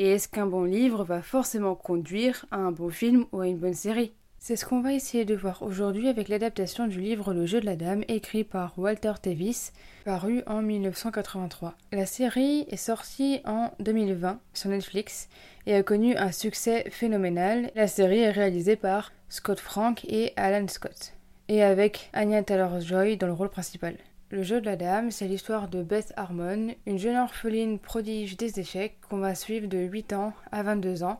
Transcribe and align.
Et 0.00 0.10
est-ce 0.12 0.28
qu'un 0.28 0.46
bon 0.46 0.62
livre 0.62 1.02
va 1.02 1.22
forcément 1.22 1.74
conduire 1.74 2.46
à 2.52 2.58
un 2.58 2.70
bon 2.70 2.88
film 2.88 3.26
ou 3.32 3.40
à 3.40 3.48
une 3.48 3.58
bonne 3.58 3.74
série? 3.74 4.12
C'est 4.38 4.54
ce 4.54 4.64
qu'on 4.64 4.80
va 4.80 4.92
essayer 4.92 5.24
de 5.24 5.34
voir 5.34 5.62
aujourd'hui 5.62 6.08
avec 6.08 6.28
l'adaptation 6.28 6.86
du 6.86 7.00
livre 7.00 7.34
Le 7.34 7.46
jeu 7.46 7.60
de 7.60 7.66
la 7.66 7.74
dame 7.74 8.04
écrit 8.06 8.44
par 8.44 8.78
Walter 8.78 9.14
Tevis, 9.20 9.72
paru 10.04 10.42
en 10.46 10.62
1983. 10.62 11.74
La 11.90 12.06
série 12.06 12.64
est 12.68 12.76
sortie 12.76 13.40
en 13.44 13.72
2020 13.80 14.38
sur 14.54 14.70
Netflix 14.70 15.28
et 15.66 15.74
a 15.74 15.82
connu 15.82 16.16
un 16.16 16.30
succès 16.30 16.84
phénoménal. 16.90 17.72
La 17.74 17.88
série 17.88 18.20
est 18.20 18.30
réalisée 18.30 18.76
par 18.76 19.12
Scott 19.28 19.58
Frank 19.58 20.04
et 20.04 20.32
Alan 20.36 20.68
Scott, 20.68 21.14
et 21.48 21.64
avec 21.64 22.08
Anya 22.12 22.44
Taylor-Joy 22.44 23.16
dans 23.16 23.26
le 23.26 23.32
rôle 23.32 23.50
principal. 23.50 23.96
Le 24.30 24.42
jeu 24.42 24.60
de 24.60 24.66
la 24.66 24.76
dame, 24.76 25.10
c'est 25.10 25.26
l'histoire 25.26 25.68
de 25.68 25.82
Beth 25.82 26.12
Harmon, 26.14 26.74
une 26.84 26.98
jeune 26.98 27.16
orpheline 27.16 27.78
prodige 27.78 28.36
des 28.36 28.60
échecs 28.60 28.98
qu'on 29.08 29.16
va 29.16 29.34
suivre 29.34 29.68
de 29.68 29.78
8 29.78 30.12
ans 30.12 30.34
à 30.52 30.62
22 30.62 31.02
ans, 31.02 31.18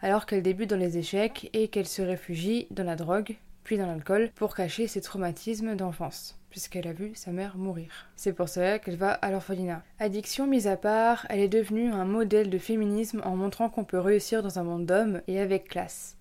alors 0.00 0.24
qu'elle 0.24 0.42
débute 0.42 0.70
dans 0.70 0.78
les 0.78 0.96
échecs 0.96 1.50
et 1.52 1.68
qu'elle 1.68 1.86
se 1.86 2.00
réfugie 2.00 2.66
dans 2.70 2.84
la 2.84 2.96
drogue, 2.96 3.36
puis 3.62 3.76
dans 3.76 3.84
l'alcool, 3.84 4.30
pour 4.34 4.54
cacher 4.54 4.86
ses 4.86 5.02
traumatismes 5.02 5.76
d'enfance, 5.76 6.38
puisqu'elle 6.48 6.88
a 6.88 6.94
vu 6.94 7.12
sa 7.14 7.30
mère 7.30 7.58
mourir. 7.58 8.08
C'est 8.16 8.32
pour 8.32 8.48
cela 8.48 8.78
qu'elle 8.78 8.96
va 8.96 9.12
à 9.12 9.30
l'orphelinat. 9.30 9.82
Addiction 9.98 10.46
mise 10.46 10.66
à 10.66 10.78
part, 10.78 11.26
elle 11.28 11.40
est 11.40 11.48
devenue 11.48 11.90
un 11.90 12.06
modèle 12.06 12.48
de 12.48 12.58
féminisme 12.58 13.20
en 13.22 13.36
montrant 13.36 13.68
qu'on 13.68 13.84
peut 13.84 14.00
réussir 14.00 14.42
dans 14.42 14.58
un 14.58 14.64
monde 14.64 14.86
d'hommes 14.86 15.20
et 15.28 15.40
avec 15.40 15.68
classe. 15.68 16.16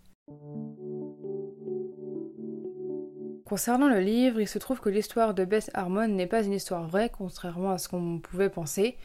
Concernant 3.45 3.89
le 3.89 3.99
livre, 3.99 4.41
il 4.41 4.47
se 4.47 4.57
trouve 4.57 4.79
que 4.79 4.89
l'histoire 4.89 5.35
de 5.35 5.45
Beth 5.45 5.69
Harmon 5.75 6.07
n'est 6.07 6.25
pas 6.25 6.41
une 6.41 6.53
histoire 6.53 6.87
vraie, 6.87 7.11
contrairement 7.15 7.69
à 7.69 7.77
ce 7.77 7.87
qu'on 7.87 8.17
pouvait 8.17 8.49
penser. 8.49 8.97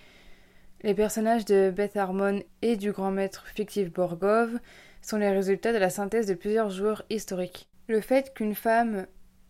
Les 0.83 0.95
personnages 0.95 1.45
de 1.45 1.71
Beth 1.71 1.95
Harmon 1.95 2.43
et 2.63 2.77
du 2.77 2.91
grand 2.91 3.11
maître 3.11 3.47
fictif 3.49 3.93
Borgov 3.93 4.59
sont 5.03 5.19
les 5.19 5.29
résultats 5.29 5.75
de 5.75 5.79
la 5.79 5.91
synthèse 5.91 6.27
de 6.27 6.33
plusieurs 6.33 6.71
joueurs 6.71 7.05
historiques. 7.11 7.69
Le 7.87 8.01
fait 8.01 8.33
qu'une 8.33 8.55
femme 8.55 9.07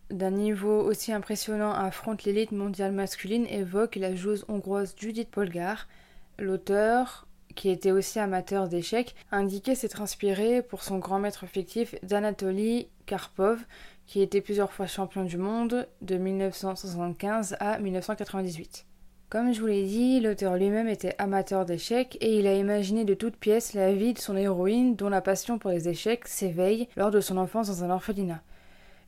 d'un 0.09 0.31
niveau 0.31 0.81
aussi 0.81 1.13
impressionnant 1.13 1.71
affronte 1.71 2.25
l'élite 2.25 2.51
mondiale 2.51 2.91
masculine 2.91 3.45
évoque 3.47 3.95
la 3.95 4.13
joueuse 4.13 4.43
hongroise 4.49 4.93
Judith 4.97 5.31
Polgar. 5.31 5.87
L'auteur, 6.37 7.27
qui 7.55 7.69
était 7.69 7.91
aussi 7.91 8.19
amateur 8.19 8.67
d'échecs, 8.67 9.15
indiquait 9.31 9.75
s'être 9.75 10.01
inspiré 10.01 10.61
pour 10.61 10.83
son 10.83 10.97
grand 10.97 11.19
maître 11.19 11.45
fictif 11.45 11.95
d'Anatoly 12.03 12.89
Karpov, 13.05 13.59
qui 14.11 14.21
était 14.21 14.41
plusieurs 14.41 14.73
fois 14.73 14.87
champion 14.87 15.23
du 15.23 15.37
monde 15.37 15.87
de 16.01 16.17
1975 16.17 17.55
à 17.61 17.79
1998. 17.79 18.85
Comme 19.29 19.53
je 19.53 19.61
vous 19.61 19.67
l'ai 19.67 19.85
dit, 19.85 20.19
l'auteur 20.19 20.57
lui-même 20.57 20.89
était 20.89 21.15
amateur 21.17 21.63
d'échecs 21.63 22.17
et 22.19 22.37
il 22.37 22.45
a 22.45 22.55
imaginé 22.55 23.05
de 23.05 23.13
toutes 23.13 23.37
pièces 23.37 23.73
la 23.73 23.93
vie 23.93 24.11
de 24.11 24.19
son 24.19 24.35
héroïne 24.35 24.97
dont 24.97 25.07
la 25.07 25.21
passion 25.21 25.59
pour 25.59 25.69
les 25.69 25.87
échecs 25.87 26.27
s'éveille 26.27 26.89
lors 26.97 27.09
de 27.09 27.21
son 27.21 27.37
enfance 27.37 27.69
dans 27.69 27.85
un 27.85 27.89
orphelinat. 27.89 28.41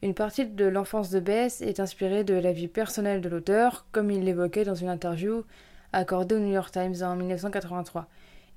Une 0.03 0.13
partie 0.13 0.45
de 0.45 0.65
l'enfance 0.65 1.09
de 1.09 1.19
Bess 1.19 1.59
est 1.59 1.81
inspirée 1.81 2.23
de 2.23 2.35
la 2.35 2.53
vie 2.53 2.69
personnelle 2.69 3.19
de 3.19 3.27
l'auteur, 3.27 3.85
comme 3.91 4.09
il 4.09 4.23
l'évoquait 4.23 4.63
dans 4.63 4.73
une 4.73 4.87
interview 4.87 5.43
accordée 5.91 6.35
au 6.35 6.39
New 6.39 6.53
York 6.53 6.71
Times 6.71 7.03
en 7.03 7.17
1983. 7.17 8.07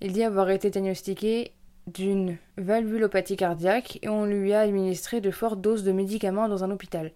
Il 0.00 0.12
dit 0.12 0.22
avoir 0.22 0.50
été 0.50 0.71
diagnostiqué 0.71 1.54
d'une 1.86 2.36
valvulopathie 2.56 3.36
cardiaque 3.36 3.98
et 4.02 4.08
on 4.08 4.24
lui 4.24 4.52
a 4.52 4.60
administré 4.60 5.20
de 5.20 5.30
fortes 5.30 5.60
doses 5.60 5.84
de 5.84 5.92
médicaments 5.92 6.48
dans 6.48 6.64
un 6.64 6.70
hôpital. 6.70 7.12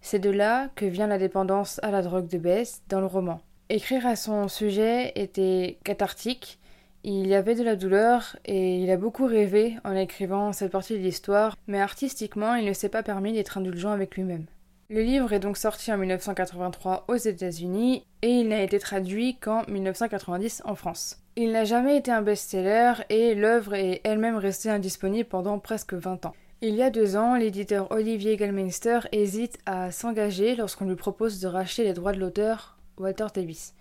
C'est 0.00 0.18
de 0.18 0.30
là 0.30 0.68
que 0.74 0.84
vient 0.84 1.06
la 1.06 1.18
dépendance 1.18 1.78
à 1.82 1.90
la 1.90 2.02
drogue 2.02 2.28
de 2.28 2.38
Bess 2.38 2.82
dans 2.88 3.00
le 3.00 3.06
roman. 3.06 3.40
Écrire 3.68 4.06
à 4.06 4.16
son 4.16 4.48
sujet 4.48 5.12
était 5.14 5.78
cathartique, 5.84 6.58
il 7.04 7.26
y 7.26 7.34
avait 7.34 7.54
de 7.54 7.64
la 7.64 7.74
douleur 7.74 8.36
et 8.44 8.76
il 8.78 8.90
a 8.90 8.96
beaucoup 8.96 9.26
rêvé 9.26 9.76
en 9.84 9.96
écrivant 9.96 10.52
cette 10.52 10.72
partie 10.72 10.94
de 10.94 11.02
l'histoire, 11.02 11.56
mais 11.66 11.80
artistiquement 11.80 12.54
il 12.54 12.64
ne 12.64 12.72
s'est 12.72 12.88
pas 12.88 13.02
permis 13.02 13.32
d'être 13.32 13.58
indulgent 13.58 13.90
avec 13.90 14.16
lui-même. 14.16 14.46
Le 14.90 15.00
livre 15.00 15.32
est 15.32 15.40
donc 15.40 15.56
sorti 15.56 15.90
en 15.90 15.96
1983 15.96 17.06
aux 17.08 17.16
États-Unis 17.16 18.04
et 18.20 18.28
il 18.28 18.48
n'a 18.48 18.62
été 18.62 18.78
traduit 18.78 19.36
qu'en 19.36 19.62
1990 19.66 20.62
en 20.64 20.74
France. 20.74 21.21
Il 21.34 21.52
n'a 21.52 21.64
jamais 21.64 21.96
été 21.96 22.10
un 22.10 22.20
best-seller 22.20 22.92
et 23.08 23.34
l'œuvre 23.34 23.72
est 23.74 24.02
elle-même 24.04 24.36
restée 24.36 24.68
indisponible 24.68 25.26
pendant 25.26 25.58
presque 25.58 25.94
20 25.94 26.26
ans. 26.26 26.34
Il 26.60 26.74
y 26.74 26.82
a 26.82 26.90
deux 26.90 27.16
ans, 27.16 27.36
l'éditeur 27.36 27.90
Olivier 27.90 28.36
Gallmeister 28.36 29.00
hésite 29.12 29.58
à 29.64 29.90
s'engager 29.90 30.56
lorsqu'on 30.56 30.84
lui 30.84 30.94
propose 30.94 31.40
de 31.40 31.48
racheter 31.48 31.84
les 31.84 31.94
droits 31.94 32.12
de 32.12 32.20
l'auteur 32.20 32.76
Walter 32.98 33.28
Davis. 33.34 33.74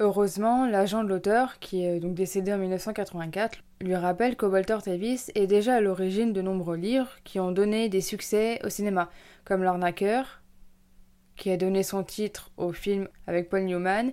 Heureusement, 0.00 0.66
l'agent 0.66 1.04
de 1.04 1.08
l'auteur, 1.10 1.58
qui 1.58 1.84
est 1.84 2.00
donc 2.00 2.14
décédé 2.14 2.54
en 2.54 2.58
1984, 2.58 3.58
lui 3.82 3.94
rappelle 3.94 4.34
que 4.34 4.46
Walter 4.46 4.78
Davis 4.84 5.30
est 5.34 5.46
déjà 5.46 5.76
à 5.76 5.80
l'origine 5.82 6.32
de 6.32 6.40
nombreux 6.40 6.76
livres 6.76 7.10
qui 7.22 7.38
ont 7.38 7.52
donné 7.52 7.90
des 7.90 8.00
succès 8.00 8.60
au 8.64 8.70
cinéma, 8.70 9.10
comme 9.44 9.62
L'arnaqueur, 9.62 10.40
qui 11.36 11.50
a 11.50 11.58
donné 11.58 11.82
son 11.82 12.02
titre 12.02 12.50
au 12.56 12.72
film 12.72 13.08
avec 13.26 13.50
Paul 13.50 13.64
Newman, 13.64 14.12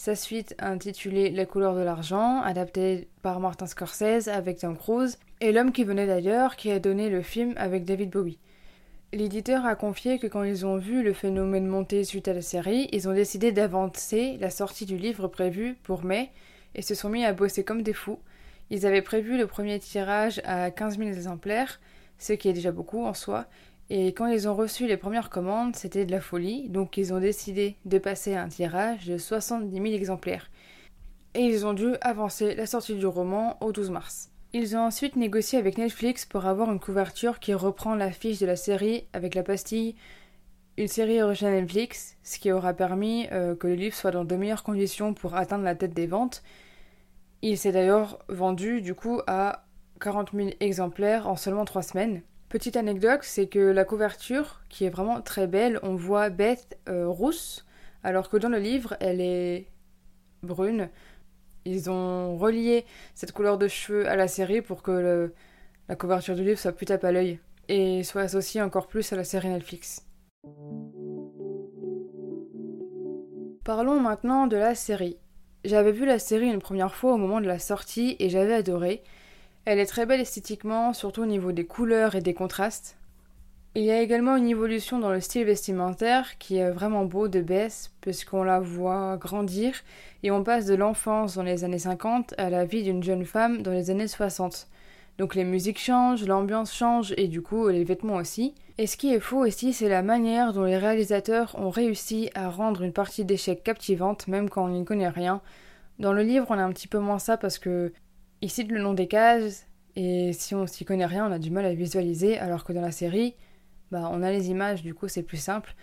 sa 0.00 0.16
suite 0.16 0.54
intitulée 0.58 1.28
La 1.28 1.44
couleur 1.44 1.74
de 1.74 1.82
l'argent, 1.82 2.40
adaptée 2.40 3.08
par 3.20 3.38
Martin 3.38 3.66
Scorsese 3.66 4.28
avec 4.28 4.58
Tom 4.58 4.74
Cruise, 4.74 5.18
et 5.42 5.52
L'homme 5.52 5.72
qui 5.72 5.84
venait 5.84 6.06
d'ailleurs, 6.06 6.56
qui 6.56 6.70
a 6.70 6.78
donné 6.78 7.10
le 7.10 7.20
film 7.20 7.52
avec 7.58 7.84
David 7.84 8.08
Bowie. 8.08 8.38
L'éditeur 9.12 9.66
a 9.66 9.74
confié 9.74 10.18
que 10.18 10.26
quand 10.26 10.42
ils 10.42 10.64
ont 10.64 10.78
vu 10.78 11.02
le 11.02 11.12
phénomène 11.12 11.66
monter 11.66 12.02
suite 12.04 12.28
à 12.28 12.32
la 12.32 12.40
série, 12.40 12.88
ils 12.92 13.10
ont 13.10 13.12
décidé 13.12 13.52
d'avancer 13.52 14.38
la 14.40 14.48
sortie 14.48 14.86
du 14.86 14.96
livre 14.96 15.28
prévu 15.28 15.76
pour 15.82 16.02
mai 16.02 16.30
et 16.74 16.80
se 16.80 16.94
sont 16.94 17.10
mis 17.10 17.26
à 17.26 17.34
bosser 17.34 17.62
comme 17.62 17.82
des 17.82 17.92
fous. 17.92 18.20
Ils 18.70 18.86
avaient 18.86 19.02
prévu 19.02 19.36
le 19.36 19.46
premier 19.46 19.78
tirage 19.80 20.40
à 20.46 20.70
15 20.70 20.96
000 20.96 21.10
exemplaires, 21.10 21.78
ce 22.18 22.32
qui 22.32 22.48
est 22.48 22.54
déjà 22.54 22.72
beaucoup 22.72 23.04
en 23.04 23.12
soi, 23.12 23.44
et 23.92 24.12
quand 24.12 24.26
ils 24.26 24.48
ont 24.48 24.54
reçu 24.54 24.86
les 24.86 24.96
premières 24.96 25.30
commandes, 25.30 25.74
c'était 25.74 26.06
de 26.06 26.12
la 26.12 26.20
folie, 26.20 26.68
donc 26.68 26.96
ils 26.96 27.12
ont 27.12 27.18
décidé 27.18 27.74
de 27.84 27.98
passer 27.98 28.36
un 28.36 28.46
tirage 28.46 29.06
de 29.06 29.18
70 29.18 29.74
000 29.74 29.86
exemplaires. 29.86 30.48
Et 31.34 31.40
ils 31.40 31.66
ont 31.66 31.72
dû 31.72 31.96
avancer 32.00 32.54
la 32.54 32.66
sortie 32.66 32.94
du 32.94 33.06
roman 33.06 33.58
au 33.60 33.72
12 33.72 33.90
mars. 33.90 34.30
Ils 34.52 34.76
ont 34.76 34.86
ensuite 34.86 35.16
négocié 35.16 35.58
avec 35.58 35.76
Netflix 35.76 36.24
pour 36.24 36.46
avoir 36.46 36.70
une 36.70 36.78
couverture 36.78 37.40
qui 37.40 37.52
reprend 37.52 37.96
l'affiche 37.96 38.38
de 38.38 38.46
la 38.46 38.54
série 38.54 39.06
avec 39.12 39.34
la 39.34 39.42
pastille, 39.42 39.96
une 40.76 40.88
série 40.88 41.20
originale 41.20 41.54
Netflix, 41.54 42.16
ce 42.22 42.38
qui 42.38 42.52
aura 42.52 42.74
permis 42.74 43.26
euh, 43.32 43.56
que 43.56 43.66
le 43.66 43.74
livre 43.74 43.96
soit 43.96 44.12
dans 44.12 44.24
de 44.24 44.36
meilleures 44.36 44.62
conditions 44.62 45.14
pour 45.14 45.34
atteindre 45.34 45.64
la 45.64 45.74
tête 45.74 45.94
des 45.94 46.06
ventes. 46.06 46.44
Il 47.42 47.58
s'est 47.58 47.72
d'ailleurs 47.72 48.20
vendu 48.28 48.82
du 48.82 48.94
coup 48.94 49.20
à 49.26 49.64
40 50.00 50.30
000 50.32 50.50
exemplaires 50.60 51.28
en 51.28 51.34
seulement 51.34 51.64
3 51.64 51.82
semaines. 51.82 52.22
Petite 52.50 52.76
anecdote, 52.76 53.20
c'est 53.22 53.46
que 53.46 53.60
la 53.60 53.84
couverture, 53.84 54.60
qui 54.68 54.84
est 54.84 54.90
vraiment 54.90 55.20
très 55.20 55.46
belle, 55.46 55.78
on 55.84 55.94
voit 55.94 56.30
Beth 56.30 56.76
euh, 56.88 57.06
rousse, 57.06 57.64
alors 58.02 58.28
que 58.28 58.36
dans 58.36 58.48
le 58.48 58.58
livre, 58.58 58.96
elle 58.98 59.20
est 59.20 59.68
brune. 60.42 60.88
Ils 61.64 61.88
ont 61.90 62.36
relié 62.36 62.84
cette 63.14 63.30
couleur 63.30 63.56
de 63.56 63.68
cheveux 63.68 64.08
à 64.08 64.16
la 64.16 64.26
série 64.26 64.62
pour 64.62 64.82
que 64.82 65.32
la 65.88 65.94
couverture 65.94 66.34
du 66.34 66.42
livre 66.42 66.58
soit 66.58 66.72
plus 66.72 66.86
tape 66.86 67.04
à 67.04 67.12
l'œil 67.12 67.38
et 67.68 68.02
soit 68.02 68.22
associée 68.22 68.60
encore 68.60 68.88
plus 68.88 69.12
à 69.12 69.16
la 69.16 69.22
série 69.22 69.48
Netflix. 69.48 70.04
Parlons 73.62 74.00
maintenant 74.00 74.48
de 74.48 74.56
la 74.56 74.74
série. 74.74 75.18
J'avais 75.64 75.92
vu 75.92 76.04
la 76.04 76.18
série 76.18 76.48
une 76.48 76.58
première 76.58 76.96
fois 76.96 77.12
au 77.12 77.16
moment 77.16 77.40
de 77.40 77.46
la 77.46 77.60
sortie 77.60 78.16
et 78.18 78.28
j'avais 78.28 78.54
adoré. 78.54 79.04
Elle 79.66 79.78
est 79.78 79.86
très 79.86 80.06
belle 80.06 80.20
esthétiquement, 80.20 80.92
surtout 80.92 81.22
au 81.22 81.26
niveau 81.26 81.52
des 81.52 81.66
couleurs 81.66 82.14
et 82.14 82.20
des 82.20 82.34
contrastes. 82.34 82.96
Il 83.76 83.84
y 83.84 83.92
a 83.92 84.00
également 84.00 84.36
une 84.36 84.48
évolution 84.48 84.98
dans 84.98 85.12
le 85.12 85.20
style 85.20 85.44
vestimentaire 85.44 86.38
qui 86.38 86.56
est 86.56 86.70
vraiment 86.72 87.04
beau 87.04 87.28
de 87.28 87.40
baisse 87.40 87.92
puisqu'on 88.00 88.42
la 88.42 88.58
voit 88.58 89.16
grandir 89.16 89.74
et 90.24 90.32
on 90.32 90.42
passe 90.42 90.66
de 90.66 90.74
l'enfance 90.74 91.36
dans 91.36 91.44
les 91.44 91.62
années 91.62 91.78
50 91.78 92.34
à 92.36 92.50
la 92.50 92.64
vie 92.64 92.82
d'une 92.82 93.04
jeune 93.04 93.24
femme 93.24 93.62
dans 93.62 93.70
les 93.70 93.90
années 93.90 94.08
60. 94.08 94.66
Donc 95.18 95.36
les 95.36 95.44
musiques 95.44 95.78
changent, 95.78 96.26
l'ambiance 96.26 96.74
change 96.74 97.14
et 97.16 97.28
du 97.28 97.42
coup 97.42 97.68
les 97.68 97.84
vêtements 97.84 98.16
aussi. 98.16 98.56
Et 98.76 98.88
ce 98.88 98.96
qui 98.96 99.14
est 99.14 99.20
faux 99.20 99.46
aussi, 99.46 99.72
c'est 99.72 99.88
la 99.88 100.02
manière 100.02 100.52
dont 100.52 100.64
les 100.64 100.78
réalisateurs 100.78 101.54
ont 101.56 101.70
réussi 101.70 102.28
à 102.34 102.48
rendre 102.48 102.82
une 102.82 102.92
partie 102.92 103.24
d'échecs 103.24 103.62
captivante 103.62 104.26
même 104.26 104.50
quand 104.50 104.64
on 104.64 104.70
n'y 104.70 104.84
connaît 104.84 105.08
rien. 105.08 105.42
Dans 106.00 106.12
le 106.12 106.22
livre, 106.22 106.46
on 106.48 106.58
a 106.58 106.64
un 106.64 106.72
petit 106.72 106.88
peu 106.88 106.98
moins 106.98 107.20
ça 107.20 107.36
parce 107.36 107.60
que 107.60 107.92
il 108.42 108.50
cite 108.50 108.70
le 108.70 108.80
nom 108.80 108.94
des 108.94 109.08
cases, 109.08 109.66
Et 109.96 110.32
si 110.32 110.54
on 110.54 110.66
s'y 110.66 110.84
connaît 110.84 111.06
rien, 111.06 111.26
on 111.28 111.32
a 111.32 111.38
du 111.38 111.50
mal 111.50 111.66
à 111.66 111.74
visualiser, 111.74 112.38
alors 112.38 112.64
que 112.64 112.72
dans 112.72 112.80
la 112.80 112.92
série, 112.92 113.34
bah, 113.90 114.08
on 114.12 114.22
a 114.22 114.30
les 114.30 114.50
images, 114.50 114.82
du 114.82 114.94
coup 114.94 115.08
c'est 115.08 115.22
plus 115.22 115.36
simple. 115.36 115.74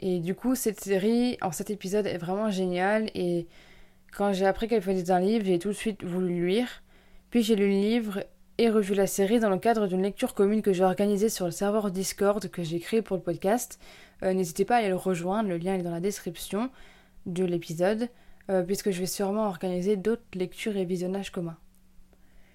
Et 0.00 0.18
du 0.18 0.34
coup, 0.34 0.56
cette 0.56 0.80
série, 0.80 1.38
en 1.42 1.52
cet 1.52 1.70
épisode, 1.70 2.06
est 2.06 2.18
vraiment 2.18 2.50
géniale. 2.50 3.08
Et 3.14 3.46
quand 4.12 4.32
j'ai 4.32 4.46
appris 4.46 4.66
qu'elle 4.66 4.82
faisait 4.82 5.12
un 5.12 5.20
livre, 5.20 5.44
j'ai 5.46 5.60
tout 5.60 5.68
de 5.68 5.74
suite 5.74 6.02
voulu 6.02 6.40
le 6.40 6.46
lire. 6.48 6.82
Puis 7.30 7.42
j'ai 7.42 7.54
lu 7.54 7.68
le 7.68 7.72
livre 7.72 8.24
et 8.58 8.68
revu 8.68 8.94
la 8.94 9.06
série 9.06 9.38
dans 9.38 9.48
le 9.48 9.58
cadre 9.58 9.86
d'une 9.86 10.02
lecture 10.02 10.34
commune 10.34 10.60
que 10.60 10.72
j'ai 10.72 10.84
organisée 10.84 11.28
sur 11.28 11.46
le 11.46 11.52
serveur 11.52 11.90
Discord 11.90 12.46
que 12.48 12.62
j'ai 12.62 12.80
créé 12.80 13.00
pour 13.00 13.16
le 13.16 13.22
podcast. 13.22 13.78
Euh, 14.22 14.34
n'hésitez 14.34 14.64
pas 14.64 14.76
à 14.76 14.78
aller 14.78 14.88
le 14.88 14.96
rejoindre, 14.96 15.48
le 15.48 15.56
lien 15.56 15.74
est 15.74 15.82
dans 15.82 15.92
la 15.92 16.00
description 16.00 16.70
de 17.26 17.44
l'épisode, 17.44 18.08
euh, 18.50 18.62
puisque 18.62 18.90
je 18.90 18.98
vais 18.98 19.06
sûrement 19.06 19.46
organiser 19.46 19.96
d'autres 19.96 20.22
lectures 20.34 20.76
et 20.76 20.84
visionnages 20.84 21.30
communs. 21.30 21.56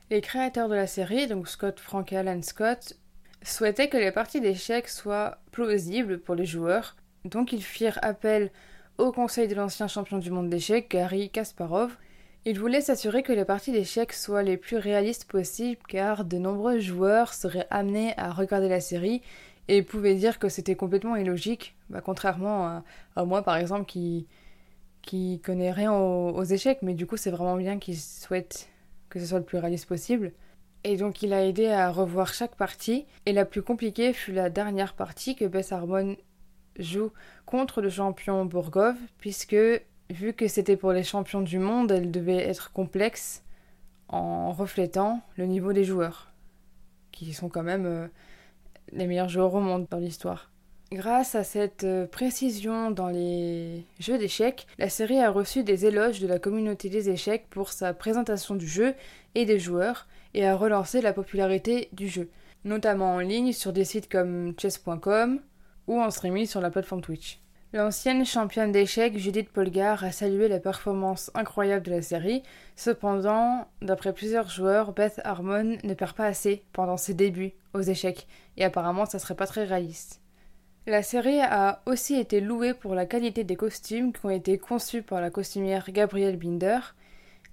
Les 0.10 0.22
créateurs 0.22 0.70
de 0.70 0.76
la 0.76 0.88
série, 0.88 1.28
donc 1.28 1.50
Scott 1.50 1.82
Frank 1.82 2.14
et 2.14 2.18
Alan 2.18 2.42
Scott, 2.42 2.98
souhaitaient 3.44 3.90
que 3.90 3.98
les 3.98 4.14
parties 4.14 4.40
d'échecs 4.40 4.88
soient 4.88 5.40
plausibles 5.52 6.20
pour 6.20 6.34
les 6.34 6.46
joueurs, 6.46 6.96
donc 7.26 7.52
ils 7.52 7.62
firent 7.62 8.00
appel 8.02 8.52
au 8.98 9.12
conseil 9.12 9.50
de 9.50 9.56
l'ancien 9.56 9.90
champion 9.90 10.18
du 10.18 10.32
monde 10.32 10.50
d'échecs, 10.50 10.90
Gary 10.90 11.30
Kasparov. 11.30 11.98
Ils 12.46 12.58
voulaient 12.58 12.80
s'assurer 12.80 13.22
que 13.22 13.34
les 13.34 13.44
parties 13.44 13.74
d'échecs 13.74 14.14
soient 14.14 14.44
les 14.44 14.56
plus 14.56 14.78
réalistes 14.78 15.26
possibles 15.26 15.82
car 15.90 16.24
de 16.24 16.38
nombreux 16.38 16.80
joueurs 16.80 17.34
seraient 17.34 17.68
amenés 17.70 18.14
à 18.16 18.32
regarder 18.32 18.70
la 18.70 18.80
série 18.80 19.22
et 19.68 19.82
pouvaient 19.82 20.16
dire 20.16 20.40
que 20.40 20.48
c'était 20.48 20.76
complètement 20.76 21.18
illogique, 21.18 21.76
bah, 21.90 22.00
contrairement 22.00 22.82
à, 23.18 23.26
moi 23.26 23.42
par 23.42 23.58
exemple 23.58 23.86
qui, 23.86 24.26
qui 25.02 25.42
connaît 25.44 25.74
rien 25.74 25.92
aux, 25.92 26.30
aux 26.30 26.46
échecs, 26.46 26.80
mais 26.82 26.94
du 26.94 27.06
coup 27.06 27.18
c'est 27.18 27.32
vraiment 27.32 27.58
bien 27.58 27.78
qu'ils 27.78 28.00
souhaitent 28.00 28.70
que 29.10 29.20
ce 29.20 29.26
soit 29.26 29.40
le 29.40 29.46
plus 29.46 29.58
réaliste 29.58 29.88
possible. 29.88 30.32
Et 30.84 30.98
donc 30.98 31.22
il 31.22 31.34
a 31.34 31.46
aidé 31.46 31.68
à 31.68 31.92
revoir 31.92 32.34
chaque 32.34 32.56
partie, 32.56 33.06
et 33.26 33.34
la 33.34 33.46
plus 33.46 33.62
compliquée 33.62 34.14
fut 34.14 34.32
la 34.32 34.50
dernière 34.50 34.94
partie 34.94 35.36
que 35.36 35.46
Bess 35.46 35.72
Harmon 35.72 36.16
joue 36.80 37.12
contre 37.46 37.82
le 37.82 37.90
champion 37.90 38.46
Bourgov, 38.46 38.96
puisque 39.18 39.56
vu 40.10 40.34
que 40.34 40.48
c'était 40.48 40.78
pour 40.78 40.94
les 40.94 41.04
champions 41.04 41.42
du 41.42 41.60
monde, 41.60 41.92
elle 41.92 42.12
devait 42.12 42.48
être 42.48 42.72
complexe 42.72 43.44
en 44.08 44.52
reflétant 44.52 45.22
le 45.36 45.46
niveau 45.46 45.74
des 45.74 45.84
joueurs, 45.84 46.32
qui 47.12 47.34
sont 47.34 47.50
quand 47.50 47.64
même 47.64 47.86
euh, 47.86 48.08
les 48.92 49.08
meilleurs 49.08 49.30
joueurs 49.30 49.54
au 49.54 49.60
monde 49.60 49.88
dans 49.90 49.98
l'histoire. 49.98 50.52
Grâce 50.94 51.36
à 51.36 51.44
cette 51.44 51.84
euh, 51.84 52.08
précision 52.08 52.92
dans 52.92 53.10
les 53.10 53.84
jeux 54.00 54.18
d'échecs, 54.18 54.66
la 54.78 54.88
série 54.88 55.20
a 55.20 55.30
reçu 55.30 55.64
des 55.64 55.86
éloges 55.86 56.22
de 56.22 56.28
la 56.28 56.40
communauté 56.40 56.88
des 56.88 57.10
échecs 57.10 57.46
pour 57.50 57.74
sa 57.74 57.94
présentation 57.94 58.56
du 58.56 58.66
jeu 58.66 58.94
et 59.36 59.46
des 59.46 59.60
joueurs, 59.60 60.08
et 60.34 60.48
a 60.48 60.56
relancé 60.56 61.02
la 61.02 61.12
popularité 61.12 61.90
du 61.92 62.08
jeu, 62.08 62.30
notamment 62.64 63.16
en 63.16 63.20
ligne 63.20 63.52
sur 63.52 63.74
des 63.74 63.84
sites 63.84 64.10
comme 64.10 64.54
chess.com, 64.58 65.42
ou 65.88 66.00
en 66.00 66.10
streaming 66.10 66.46
sur 66.46 66.62
la 66.62 66.70
plateforme 66.70 67.02
Twitch. 67.02 67.42
L'ancienne 67.74 68.26
championne 68.26 68.72
d'échecs 68.72 69.18
Judith 69.18 69.50
Polgar 69.50 70.06
a 70.06 70.14
salué 70.14 70.48
la 70.48 70.62
performance 70.62 71.32
incroyable 71.34 71.86
de 71.86 71.92
la 71.92 72.02
série. 72.02 72.44
Cependant, 72.78 73.68
d'après 73.82 74.14
plusieurs 74.14 74.50
joueurs, 74.50 74.94
Beth 74.94 75.20
Harmon 75.26 75.78
ne 75.84 75.94
perd 75.94 76.14
pas 76.14 76.28
assez 76.28 76.64
pendant 76.72 76.96
ses 76.96 77.14
débuts 77.14 77.52
aux 77.74 77.82
échecs, 77.82 78.26
et 78.56 78.64
apparemment 78.64 79.06
ça 79.06 79.20
serait 79.20 79.36
pas 79.36 79.48
très 79.48 79.66
réaliste. 79.66 80.22
La 80.90 81.04
série 81.04 81.42
a 81.42 81.82
aussi 81.86 82.16
été 82.16 82.40
louée 82.40 82.74
pour 82.74 82.96
la 82.96 83.06
qualité 83.06 83.44
des 83.44 83.58
costumes 83.58 84.14
qui 84.14 84.26
ont 84.26 84.30
été 84.30 84.58
conçus 84.58 85.02
par 85.02 85.20
la 85.20 85.30
costumière 85.30 85.92
Gabrielle 85.92 86.38
Binder. 86.38 86.80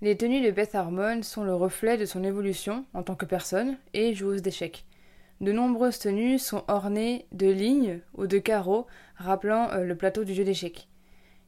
Les 0.02 0.16
tenues 0.16 0.40
de 0.40 0.52
Beth 0.52 0.76
Harmon 0.76 1.20
sont 1.25 1.42
le 1.42 1.52
reflet 1.52 1.96
de 1.96 2.06
son 2.06 2.22
évolution 2.22 2.84
en 2.94 3.02
tant 3.02 3.16
que 3.16 3.25
personne 3.25 3.76
et 3.92 4.14
joueuse 4.14 4.40
d'échecs. 4.40 4.84
De 5.40 5.50
nombreuses 5.50 5.98
tenues 5.98 6.38
sont 6.38 6.62
ornées 6.69 7.26
de 7.32 7.48
lignes 7.48 8.02
ou 8.14 8.28
de 8.28 8.38
carreaux 8.38 8.86
rappelant 9.16 9.69
euh, 9.72 9.82
le 9.82 9.96
plateau 9.96 10.22
du 10.22 10.32
jeu 10.32 10.44
d'échecs. 10.44 10.88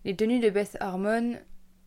Les 0.05 0.17
tenues 0.17 0.41
de 0.41 0.51
Beth 0.51 0.77
Harmon 0.81 1.37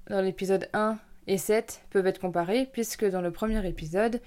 dans 0.09 0.21
l'épisode 0.21 0.69
1 0.71 0.97
et 1.27 1.37
7 1.37 1.81
peuvent 1.89 2.07
être 2.07 2.21
comparées 2.21 2.69
puisque 2.71 3.03
dans 3.03 3.21
le 3.21 3.31
premier 3.31 3.67
épisode, 3.67 4.21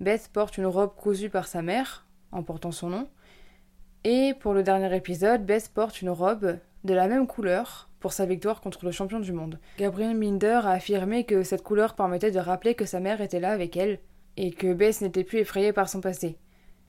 Beth 0.00 0.28
porte 0.34 0.58
une 0.58 0.66
robe 0.66 0.94
cousue 0.94 1.30
par 1.30 1.48
sa 1.48 1.62
mère 1.62 2.04
en 2.30 2.42
portant 2.42 2.72
son 2.72 2.90
nom 2.90 3.08
et 4.04 4.34
pour 4.34 4.54
le 4.54 4.62
dernier 4.62 4.94
épisode, 4.94 5.44
Beth 5.44 5.70
porte 5.72 6.02
une 6.02 6.10
robe 6.10 6.58
de 6.84 6.94
la 6.94 7.08
même 7.08 7.26
couleur 7.26 7.88
pour 8.00 8.12
sa 8.12 8.26
victoire 8.26 8.60
contre 8.60 8.84
le 8.84 8.92
champion 8.92 9.18
du 9.18 9.32
monde. 9.32 9.58
Gabriel 9.78 10.14
Minder 10.14 10.60
a 10.64 10.72
affirmé 10.72 11.24
que 11.24 11.42
cette 11.42 11.62
couleur 11.62 11.94
permettait 11.94 12.30
de 12.30 12.38
rappeler 12.38 12.74
que 12.74 12.84
sa 12.84 13.00
mère 13.00 13.22
était 13.22 13.40
là 13.40 13.50
avec 13.50 13.76
elle 13.78 13.98
et 14.36 14.50
que 14.50 14.74
Beth 14.74 15.00
n'était 15.00 15.24
plus 15.24 15.38
effrayée 15.38 15.72
par 15.72 15.88
son 15.88 16.02
passé. 16.02 16.36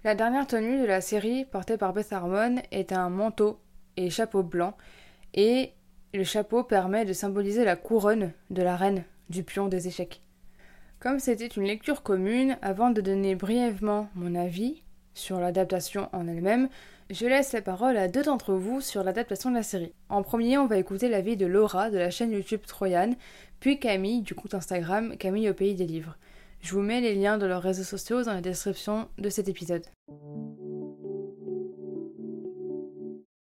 La 0.03 0.13
dernière 0.13 0.45
tenue 0.45 0.79
de 0.79 0.85
la 0.85 1.01
série 1.01 1.45
portée 1.45 1.77
par 1.77 1.94
Beth 1.94 2.12
Harmon 2.12 2.57
est 2.71 2.91
un 2.91 3.09
manteau 3.09 3.59
et 3.97 4.09
chapeau 4.09 4.44
blanc, 4.44 4.75
et 5.33 5.71
le 6.13 6.23
chapeau 6.23 6.63
permet 6.63 7.06
de 7.06 7.13
symboliser 7.13 7.63
la 7.63 7.75
couronne 7.75 8.33
de 8.50 8.62
la 8.62 8.75
reine 8.75 9.03
du 9.29 9.44
pion 9.44 9.67
des 9.67 9.88
échecs. 9.88 10.21
Comme 11.00 11.19
c'était 11.19 11.47
une 11.47 11.63
lecture 11.63 12.03
commune, 12.03 12.57
avant 12.62 12.89
de 12.89 13.01
donner 13.01 13.35
brièvement 13.35 14.09
mon 14.15 14.35
avis 14.35 14.83
sur 15.15 15.39
l'adaptation 15.39 16.09
en 16.13 16.27
elle-même, 16.27 16.69
je 17.09 17.25
laisse 17.25 17.53
la 17.53 17.62
parole 17.62 17.97
à 17.97 18.07
deux 18.07 18.23
d'entre 18.23 18.53
vous 18.53 18.81
sur 18.81 19.03
l'adaptation 19.03 19.50
de 19.50 19.56
la 19.56 19.63
série. 19.63 19.94
En 20.09 20.21
premier, 20.21 20.57
on 20.57 20.67
va 20.67 20.77
écouter 20.77 21.09
l'avis 21.09 21.38
de 21.38 21.45
Laura 21.45 21.89
de 21.89 21.97
la 21.97 22.12
chaîne 22.12 22.31
YouTube 22.31 22.62
Troyan, 22.67 23.15
puis 23.59 23.79
Camille 23.79 24.21
du 24.21 24.35
compte 24.35 24.53
Instagram 24.53 25.17
Camille 25.17 25.50
au 25.50 25.53
pays 25.53 25.75
des 25.75 25.88
livres. 25.88 26.17
Je 26.62 26.73
vous 26.73 26.81
mets 26.81 27.01
les 27.01 27.15
liens 27.15 27.38
de 27.38 27.45
leurs 27.45 27.62
réseaux 27.62 27.83
sociaux 27.83 28.23
dans 28.23 28.33
la 28.33 28.41
description 28.41 29.07
de 29.17 29.29
cet 29.29 29.47
épisode. 29.47 29.85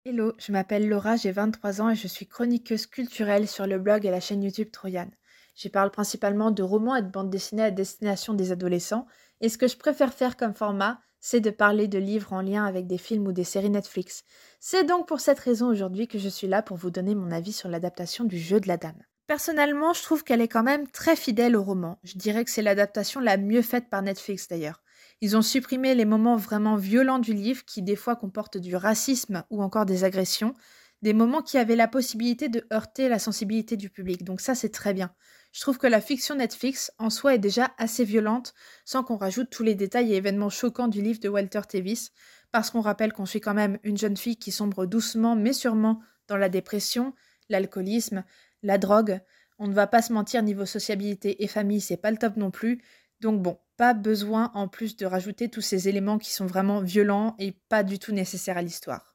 Hello, 0.06 0.34
je 0.40 0.52
m'appelle 0.52 0.90
Laura, 0.90 1.16
j'ai 1.16 1.32
23 1.32 1.82
ans 1.82 1.90
et 1.90 1.96
je 1.96 2.08
suis 2.08 2.28
chroniqueuse 2.28 2.88
culturelle 2.88 3.48
sur 3.48 3.66
le 3.66 3.80
blog 3.80 4.06
et 4.06 4.12
la 4.12 4.20
chaîne 4.20 4.44
YouTube 4.44 4.72
Troyan. 4.72 5.10
J'y 5.56 5.70
parle 5.70 5.92
principalement 5.92 6.52
de 6.52 6.64
romans 6.64 6.96
et 6.96 7.02
de 7.02 7.10
bandes 7.10 7.30
dessinées 7.30 7.64
à 7.64 7.72
destination 7.72 8.34
des 8.34 8.52
adolescents, 8.52 9.06
et 9.40 9.50
ce 9.50 9.58
que 9.58 9.68
je 9.68 9.78
préfère 9.78 10.14
faire 10.14 10.36
comme 10.36 10.54
format, 10.54 11.00
c'est 11.22 11.40
de 11.40 11.52
parler 11.52 11.88
de 11.88 12.00
livres 12.00 12.34
en 12.34 12.42
lien 12.42 12.66
avec 12.66 12.88
des 12.88 12.98
films 12.98 13.28
ou 13.28 13.32
des 13.32 13.44
séries 13.44 13.70
Netflix. 13.70 14.26
C'est 14.60 14.84
donc 14.84 15.08
pour 15.08 15.22
cette 15.22 15.40
raison 15.40 15.68
aujourd'hui 15.68 16.08
que 16.08 16.20
je 16.20 16.28
suis 16.28 16.48
là 16.48 16.62
pour 16.62 16.76
vous 16.76 16.90
donner 16.90 17.16
mon 17.16 17.32
avis 17.32 17.54
sur 17.54 17.70
l'adaptation 17.70 18.26
du 18.26 18.38
jeu 18.38 18.60
de 18.60 18.68
la 18.68 18.78
dame. 18.78 19.02
Personnellement, 19.28 19.94
je 19.94 20.02
trouve 20.02 20.24
qu'elle 20.26 20.42
est 20.42 20.50
quand 20.50 20.64
même 20.64 20.90
très 20.90 21.16
fidèle 21.16 21.56
au 21.56 21.64
roman. 21.64 22.00
Je 22.04 22.18
dirais 22.18 22.44
que 22.44 22.52
c'est 22.52 22.62
l'adaptation 22.62 23.22
la 23.22 23.38
mieux 23.38 23.62
faite 23.62 23.90
par 23.90 24.02
Netflix 24.02 24.50
d'ailleurs. 24.50 24.82
Ils 25.22 25.38
ont 25.38 25.42
supprimé 25.42 25.96
les 25.96 26.06
moments 26.06 26.36
vraiment 26.36 26.76
violents 26.76 27.20
du 27.20 27.34
livre 27.34 27.64
qui 27.64 27.82
des 27.84 27.96
fois 27.96 28.16
comportent 28.16 28.58
du 28.58 28.76
racisme 28.76 29.44
ou 29.50 29.62
encore 29.62 29.86
des 29.86 30.04
agressions, 30.04 30.54
des 31.02 31.14
moments 31.14 31.42
qui 31.44 31.58
avaient 31.58 31.76
la 31.76 31.88
possibilité 31.88 32.50
de 32.50 32.66
heurter 32.74 33.08
la 33.08 33.20
sensibilité 33.20 33.78
du 33.78 33.90
public. 33.90 34.24
Donc 34.24 34.42
ça 34.42 34.56
c'est 34.56 34.70
très 34.70 34.94
bien. 34.94 35.14
Je 35.52 35.62
trouve 35.62 35.78
que 35.78 35.88
la 35.88 36.00
fiction 36.00 36.36
Netflix 36.36 36.92
en 36.98 37.10
soi 37.10 37.36
est 37.36 37.40
déjà 37.40 37.72
assez 37.78 38.06
violente 38.06 38.54
sans 38.86 39.04
qu'on 39.04 39.18
rajoute 39.18 39.50
tous 39.50 39.64
les 39.64 39.76
détails 39.76 40.14
et 40.14 40.18
événements 40.18 40.50
choquants 40.50 40.88
du 40.88 41.02
livre 41.02 41.20
de 41.20 41.28
Walter 41.30 41.62
Tevis, 41.68 42.12
parce 42.52 42.72
qu'on 42.72 42.82
rappelle 42.82 43.12
qu'on 43.12 43.26
suit 43.26 43.42
quand 43.42 43.54
même 43.54 43.78
une 43.84 43.98
jeune 43.98 44.18
fille 44.18 44.38
qui 44.38 44.52
sombre 44.52 44.86
doucement 44.86 45.36
mais 45.36 45.54
sûrement 45.54 46.02
dans 46.28 46.38
la 46.38 46.50
dépression, 46.50 47.14
l'alcoolisme, 47.50 48.24
la 48.64 48.78
drogue. 48.78 49.20
On 49.60 49.68
ne 49.68 49.74
va 49.74 49.88
pas 49.88 50.02
se 50.02 50.14
mentir, 50.14 50.42
niveau 50.42 50.66
sociabilité 50.66 51.44
et 51.44 51.48
famille, 51.48 51.82
c'est 51.82 51.98
pas 51.98 52.12
le 52.12 52.18
top 52.18 52.38
non 52.38 52.50
plus. 52.50 52.82
Donc 53.20 53.42
bon, 53.42 53.60
pas 53.78 53.94
besoin 53.94 54.52
en 54.54 54.68
plus 54.68 54.96
de 54.96 55.06
rajouter 55.06 55.50
tous 55.50 55.62
ces 55.62 55.90
éléments 55.90 56.18
qui 56.18 56.32
sont 56.32 56.46
vraiment 56.46 56.82
violents 56.82 57.36
et 57.40 57.52
pas 57.52 57.84
du 57.84 58.00
tout 58.00 58.14
nécessaires 58.14 58.58
à 58.58 58.62
l'histoire. 58.62 59.11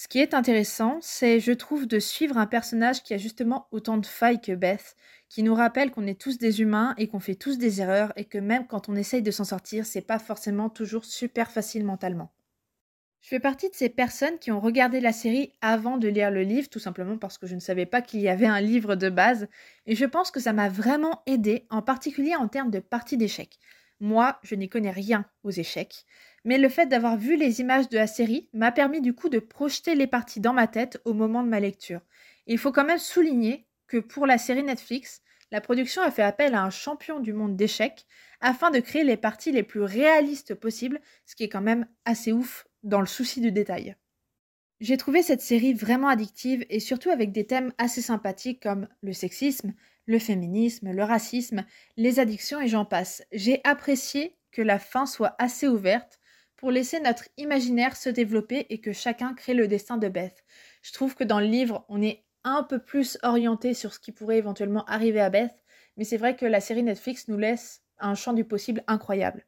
Ce 0.00 0.06
qui 0.06 0.20
est 0.20 0.32
intéressant, 0.32 0.98
c'est, 1.00 1.40
je 1.40 1.50
trouve, 1.50 1.88
de 1.88 1.98
suivre 1.98 2.38
un 2.38 2.46
personnage 2.46 3.02
qui 3.02 3.14
a 3.14 3.18
justement 3.18 3.66
autant 3.72 3.98
de 3.98 4.06
failles 4.06 4.40
que 4.40 4.52
Beth, 4.52 4.94
qui 5.28 5.42
nous 5.42 5.56
rappelle 5.56 5.90
qu'on 5.90 6.06
est 6.06 6.20
tous 6.20 6.38
des 6.38 6.60
humains 6.60 6.94
et 6.98 7.08
qu'on 7.08 7.18
fait 7.18 7.34
tous 7.34 7.58
des 7.58 7.80
erreurs 7.80 8.12
et 8.14 8.24
que 8.24 8.38
même 8.38 8.68
quand 8.68 8.88
on 8.88 8.94
essaye 8.94 9.22
de 9.22 9.32
s'en 9.32 9.42
sortir, 9.42 9.84
c'est 9.84 10.00
pas 10.00 10.20
forcément 10.20 10.70
toujours 10.70 11.04
super 11.04 11.50
facile 11.50 11.84
mentalement. 11.84 12.30
Je 13.22 13.30
fais 13.30 13.40
partie 13.40 13.68
de 13.70 13.74
ces 13.74 13.88
personnes 13.88 14.38
qui 14.38 14.52
ont 14.52 14.60
regardé 14.60 15.00
la 15.00 15.12
série 15.12 15.52
avant 15.62 15.96
de 15.96 16.06
lire 16.06 16.30
le 16.30 16.42
livre, 16.42 16.68
tout 16.68 16.78
simplement 16.78 17.18
parce 17.18 17.36
que 17.36 17.48
je 17.48 17.56
ne 17.56 17.60
savais 17.60 17.84
pas 17.84 18.00
qu'il 18.00 18.20
y 18.20 18.28
avait 18.28 18.46
un 18.46 18.60
livre 18.60 18.94
de 18.94 19.10
base, 19.10 19.48
et 19.86 19.96
je 19.96 20.04
pense 20.04 20.30
que 20.30 20.38
ça 20.38 20.52
m'a 20.52 20.68
vraiment 20.68 21.22
aidé, 21.26 21.66
en 21.70 21.82
particulier 21.82 22.36
en 22.36 22.46
termes 22.46 22.70
de 22.70 22.78
parties 22.78 23.16
d'échecs. 23.16 23.58
Moi, 24.00 24.38
je 24.42 24.54
n'y 24.54 24.68
connais 24.68 24.90
rien 24.90 25.24
aux 25.42 25.50
échecs, 25.50 26.04
mais 26.44 26.58
le 26.58 26.68
fait 26.68 26.86
d'avoir 26.86 27.16
vu 27.16 27.36
les 27.36 27.60
images 27.60 27.88
de 27.88 27.96
la 27.96 28.06
série 28.06 28.48
m'a 28.52 28.70
permis 28.72 29.00
du 29.00 29.14
coup 29.14 29.28
de 29.28 29.40
projeter 29.40 29.94
les 29.94 30.06
parties 30.06 30.40
dans 30.40 30.52
ma 30.52 30.68
tête 30.68 31.00
au 31.04 31.14
moment 31.14 31.42
de 31.42 31.48
ma 31.48 31.60
lecture. 31.60 32.00
il 32.46 32.58
faut 32.58 32.72
quand 32.72 32.84
même 32.84 32.98
souligner 32.98 33.66
que 33.88 33.98
pour 33.98 34.26
la 34.26 34.38
série 34.38 34.62
Netflix, 34.62 35.22
la 35.50 35.60
production 35.60 36.02
a 36.02 36.10
fait 36.10 36.22
appel 36.22 36.54
à 36.54 36.62
un 36.62 36.70
champion 36.70 37.20
du 37.20 37.32
monde 37.32 37.56
d'échecs 37.56 38.06
afin 38.40 38.70
de 38.70 38.80
créer 38.80 39.02
les 39.02 39.16
parties 39.16 39.50
les 39.50 39.62
plus 39.62 39.80
réalistes 39.80 40.54
possibles, 40.54 41.00
ce 41.26 41.34
qui 41.34 41.44
est 41.44 41.48
quand 41.48 41.62
même 41.62 41.86
assez 42.04 42.32
ouf 42.32 42.66
dans 42.82 43.00
le 43.00 43.06
souci 43.06 43.40
du 43.40 43.50
détail. 43.50 43.96
J'ai 44.80 44.96
trouvé 44.96 45.22
cette 45.22 45.40
série 45.40 45.74
vraiment 45.74 46.08
addictive 46.08 46.64
et 46.70 46.78
surtout 46.78 47.10
avec 47.10 47.32
des 47.32 47.46
thèmes 47.46 47.72
assez 47.78 48.00
sympathiques 48.00 48.62
comme 48.62 48.88
le 49.00 49.12
sexisme, 49.12 49.74
le 50.08 50.18
féminisme, 50.18 50.90
le 50.90 51.04
racisme, 51.04 51.64
les 51.96 52.18
addictions 52.18 52.60
et 52.60 52.66
j'en 52.66 52.86
passe. 52.86 53.22
J'ai 53.30 53.60
apprécié 53.62 54.36
que 54.50 54.62
la 54.62 54.78
fin 54.78 55.06
soit 55.06 55.36
assez 55.38 55.68
ouverte 55.68 56.18
pour 56.56 56.70
laisser 56.70 56.98
notre 56.98 57.28
imaginaire 57.36 57.94
se 57.94 58.08
développer 58.08 58.66
et 58.70 58.80
que 58.80 58.92
chacun 58.92 59.34
crée 59.34 59.54
le 59.54 59.68
destin 59.68 59.98
de 59.98 60.08
Beth. 60.08 60.44
Je 60.82 60.92
trouve 60.92 61.14
que 61.14 61.24
dans 61.24 61.40
le 61.40 61.46
livre, 61.46 61.84
on 61.88 62.02
est 62.02 62.24
un 62.42 62.62
peu 62.62 62.78
plus 62.78 63.18
orienté 63.22 63.74
sur 63.74 63.92
ce 63.92 64.00
qui 64.00 64.10
pourrait 64.10 64.38
éventuellement 64.38 64.84
arriver 64.86 65.20
à 65.20 65.28
Beth, 65.28 65.62
mais 65.98 66.04
c'est 66.04 66.16
vrai 66.16 66.34
que 66.34 66.46
la 66.46 66.60
série 66.60 66.82
Netflix 66.82 67.28
nous 67.28 67.36
laisse 67.36 67.82
un 67.98 68.14
champ 68.14 68.32
du 68.32 68.44
possible 68.44 68.82
incroyable. 68.86 69.46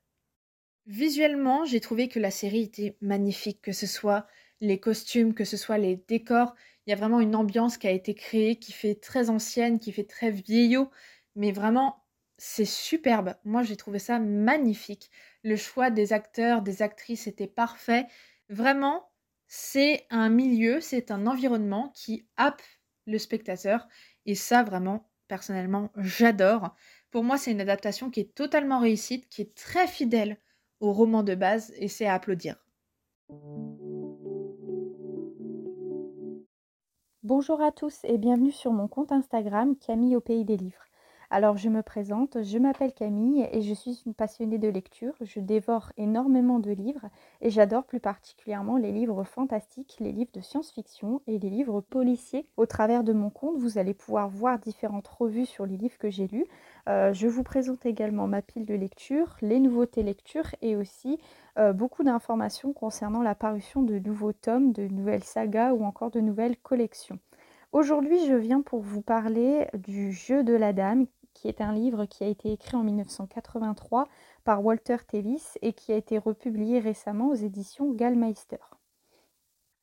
Visuellement, 0.86 1.64
j'ai 1.64 1.80
trouvé 1.80 2.08
que 2.08 2.18
la 2.18 2.30
série 2.30 2.62
était 2.62 2.98
magnifique, 3.00 3.62
que 3.62 3.72
ce 3.72 3.86
soit 3.86 4.26
les 4.60 4.78
costumes, 4.80 5.34
que 5.34 5.44
ce 5.44 5.56
soit 5.56 5.78
les 5.78 5.96
décors. 6.08 6.54
Il 6.86 6.90
y 6.90 6.92
a 6.92 6.96
vraiment 6.96 7.20
une 7.20 7.36
ambiance 7.36 7.78
qui 7.78 7.86
a 7.86 7.90
été 7.92 8.14
créée, 8.14 8.56
qui 8.58 8.72
fait 8.72 8.94
très 8.94 9.30
ancienne, 9.30 9.78
qui 9.78 9.92
fait 9.92 10.04
très 10.04 10.30
vieillot, 10.30 10.90
mais 11.36 11.52
vraiment, 11.52 12.04
c'est 12.38 12.64
superbe. 12.64 13.34
Moi, 13.44 13.62
j'ai 13.62 13.76
trouvé 13.76 13.98
ça 13.98 14.18
magnifique. 14.18 15.10
Le 15.44 15.56
choix 15.56 15.90
des 15.90 16.12
acteurs, 16.12 16.62
des 16.62 16.82
actrices 16.82 17.26
était 17.26 17.46
parfait. 17.46 18.06
Vraiment, 18.48 19.10
c'est 19.46 20.06
un 20.10 20.28
milieu, 20.30 20.80
c'est 20.80 21.10
un 21.10 21.26
environnement 21.26 21.92
qui 21.94 22.26
happe 22.36 22.62
le 23.06 23.18
spectateur. 23.18 23.88
Et 24.26 24.34
ça, 24.34 24.62
vraiment, 24.62 25.10
personnellement, 25.28 25.90
j'adore. 25.96 26.74
Pour 27.10 27.24
moi, 27.24 27.36
c'est 27.36 27.52
une 27.52 27.60
adaptation 27.60 28.10
qui 28.10 28.20
est 28.20 28.34
totalement 28.34 28.80
réussite, 28.80 29.28
qui 29.28 29.42
est 29.42 29.54
très 29.54 29.86
fidèle 29.86 30.38
au 30.80 30.92
roman 30.92 31.22
de 31.22 31.34
base, 31.34 31.72
et 31.76 31.88
c'est 31.88 32.06
à 32.06 32.14
applaudir. 32.14 32.56
Bonjour 37.22 37.60
à 37.60 37.70
tous 37.70 37.98
et 38.04 38.16
bienvenue 38.16 38.50
sur 38.50 38.72
mon 38.72 38.88
compte 38.88 39.12
Instagram 39.12 39.76
Camille 39.76 40.16
au 40.16 40.22
pays 40.22 40.46
des 40.46 40.56
livres. 40.56 40.89
Alors 41.32 41.56
je 41.56 41.68
me 41.68 41.80
présente, 41.80 42.42
je 42.42 42.58
m'appelle 42.58 42.92
Camille 42.92 43.46
et 43.52 43.62
je 43.62 43.72
suis 43.72 44.02
une 44.04 44.14
passionnée 44.14 44.58
de 44.58 44.66
lecture. 44.66 45.14
Je 45.20 45.38
dévore 45.38 45.92
énormément 45.96 46.58
de 46.58 46.72
livres 46.72 47.06
et 47.40 47.50
j'adore 47.50 47.84
plus 47.84 48.00
particulièrement 48.00 48.76
les 48.76 48.90
livres 48.90 49.22
fantastiques, 49.22 49.98
les 50.00 50.10
livres 50.10 50.32
de 50.34 50.40
science-fiction 50.40 51.22
et 51.28 51.38
les 51.38 51.48
livres 51.48 51.82
policiers. 51.82 52.48
Au 52.56 52.66
travers 52.66 53.04
de 53.04 53.12
mon 53.12 53.30
compte, 53.30 53.56
vous 53.58 53.78
allez 53.78 53.94
pouvoir 53.94 54.28
voir 54.28 54.58
différentes 54.58 55.06
revues 55.06 55.46
sur 55.46 55.66
les 55.66 55.76
livres 55.76 55.98
que 55.98 56.10
j'ai 56.10 56.26
lus. 56.26 56.46
Euh, 56.88 57.12
je 57.12 57.28
vous 57.28 57.44
présente 57.44 57.86
également 57.86 58.26
ma 58.26 58.42
pile 58.42 58.66
de 58.66 58.74
lecture, 58.74 59.36
les 59.40 59.60
nouveautés 59.60 60.02
lecture 60.02 60.46
et 60.62 60.74
aussi 60.74 61.20
euh, 61.58 61.72
beaucoup 61.72 62.02
d'informations 62.02 62.72
concernant 62.72 63.22
la 63.22 63.36
parution 63.36 63.82
de 63.82 64.00
nouveaux 64.00 64.32
tomes, 64.32 64.72
de 64.72 64.88
nouvelles 64.88 65.22
sagas 65.22 65.74
ou 65.74 65.84
encore 65.84 66.10
de 66.10 66.18
nouvelles 66.18 66.56
collections. 66.56 67.20
Aujourd'hui, 67.70 68.26
je 68.26 68.34
viens 68.34 68.62
pour 68.62 68.80
vous 68.80 69.00
parler 69.00 69.68
du 69.74 70.10
jeu 70.10 70.42
de 70.42 70.54
la 70.54 70.72
dame 70.72 71.06
qui 71.40 71.48
est 71.48 71.62
un 71.62 71.72
livre 71.72 72.04
qui 72.04 72.22
a 72.22 72.26
été 72.26 72.52
écrit 72.52 72.76
en 72.76 72.82
1983 72.82 74.06
par 74.44 74.62
Walter 74.62 74.98
Tevis 75.08 75.56
et 75.62 75.72
qui 75.72 75.90
a 75.90 75.96
été 75.96 76.18
republié 76.18 76.80
récemment 76.80 77.28
aux 77.28 77.34
éditions 77.34 77.92
Gallmeister. 77.92 78.58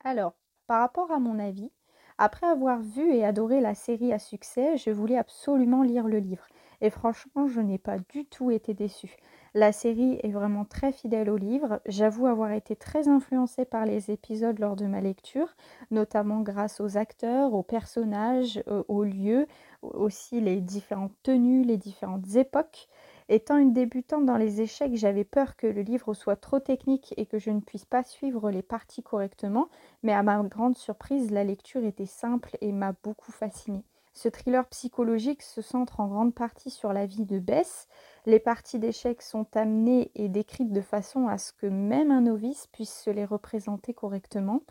Alors, 0.04 0.34
par 0.68 0.80
rapport 0.80 1.10
à 1.10 1.18
mon 1.18 1.40
avis, 1.40 1.72
après 2.16 2.46
avoir 2.46 2.78
vu 2.78 3.12
et 3.12 3.24
adoré 3.24 3.60
la 3.60 3.74
série 3.74 4.12
à 4.12 4.20
succès, 4.20 4.76
je 4.76 4.90
voulais 4.90 5.18
absolument 5.18 5.82
lire 5.82 6.06
le 6.06 6.18
livre. 6.18 6.46
Et 6.80 6.90
franchement, 6.90 7.48
je 7.48 7.60
n'ai 7.60 7.78
pas 7.78 7.98
du 7.98 8.24
tout 8.24 8.52
été 8.52 8.72
déçue. 8.72 9.16
La 9.54 9.72
série 9.72 10.20
est 10.22 10.30
vraiment 10.30 10.64
très 10.64 10.92
fidèle 10.92 11.30
au 11.30 11.36
livre. 11.36 11.80
J'avoue 11.86 12.26
avoir 12.26 12.52
été 12.52 12.76
très 12.76 13.08
influencée 13.08 13.64
par 13.64 13.84
les 13.84 14.12
épisodes 14.12 14.58
lors 14.60 14.76
de 14.76 14.86
ma 14.86 15.00
lecture, 15.00 15.56
notamment 15.90 16.40
grâce 16.40 16.80
aux 16.80 16.96
acteurs, 16.96 17.54
aux 17.54 17.64
personnages, 17.64 18.62
euh, 18.68 18.84
aux 18.86 19.02
lieux, 19.02 19.46
aussi 19.82 20.40
les 20.40 20.60
différentes 20.60 21.14
tenues, 21.22 21.62
les 21.64 21.76
différentes 21.76 22.36
époques. 22.36 22.88
Étant 23.28 23.58
une 23.58 23.72
débutante 23.72 24.24
dans 24.24 24.36
les 24.36 24.62
échecs, 24.62 24.96
j'avais 24.96 25.24
peur 25.24 25.56
que 25.56 25.66
le 25.66 25.82
livre 25.82 26.14
soit 26.14 26.36
trop 26.36 26.60
technique 26.60 27.12
et 27.16 27.26
que 27.26 27.38
je 27.38 27.50
ne 27.50 27.60
puisse 27.60 27.84
pas 27.84 28.02
suivre 28.02 28.50
les 28.50 28.62
parties 28.62 29.02
correctement, 29.02 29.68
mais 30.02 30.12
à 30.12 30.22
ma 30.22 30.42
grande 30.42 30.76
surprise, 30.76 31.30
la 31.30 31.44
lecture 31.44 31.84
était 31.84 32.06
simple 32.06 32.56
et 32.60 32.72
m'a 32.72 32.94
beaucoup 33.02 33.32
fascinée. 33.32 33.84
Ce 34.14 34.28
thriller 34.28 34.66
psychologique 34.66 35.42
se 35.42 35.62
centre 35.62 36.00
en 36.00 36.08
grande 36.08 36.34
partie 36.34 36.70
sur 36.70 36.92
la 36.92 37.06
vie 37.06 37.24
de 37.24 37.38
Bess. 37.38 37.86
Les 38.26 38.40
parties 38.40 38.80
d'échecs 38.80 39.22
sont 39.22 39.46
amenées 39.54 40.10
et 40.16 40.28
décrites 40.28 40.72
de 40.72 40.80
façon 40.80 41.28
à 41.28 41.38
ce 41.38 41.52
que 41.52 41.66
même 41.66 42.10
un 42.10 42.22
novice 42.22 42.66
puisse 42.66 43.02
se 43.02 43.10
les 43.10 43.24
représenter 43.24 43.94
correctement. 43.94 44.62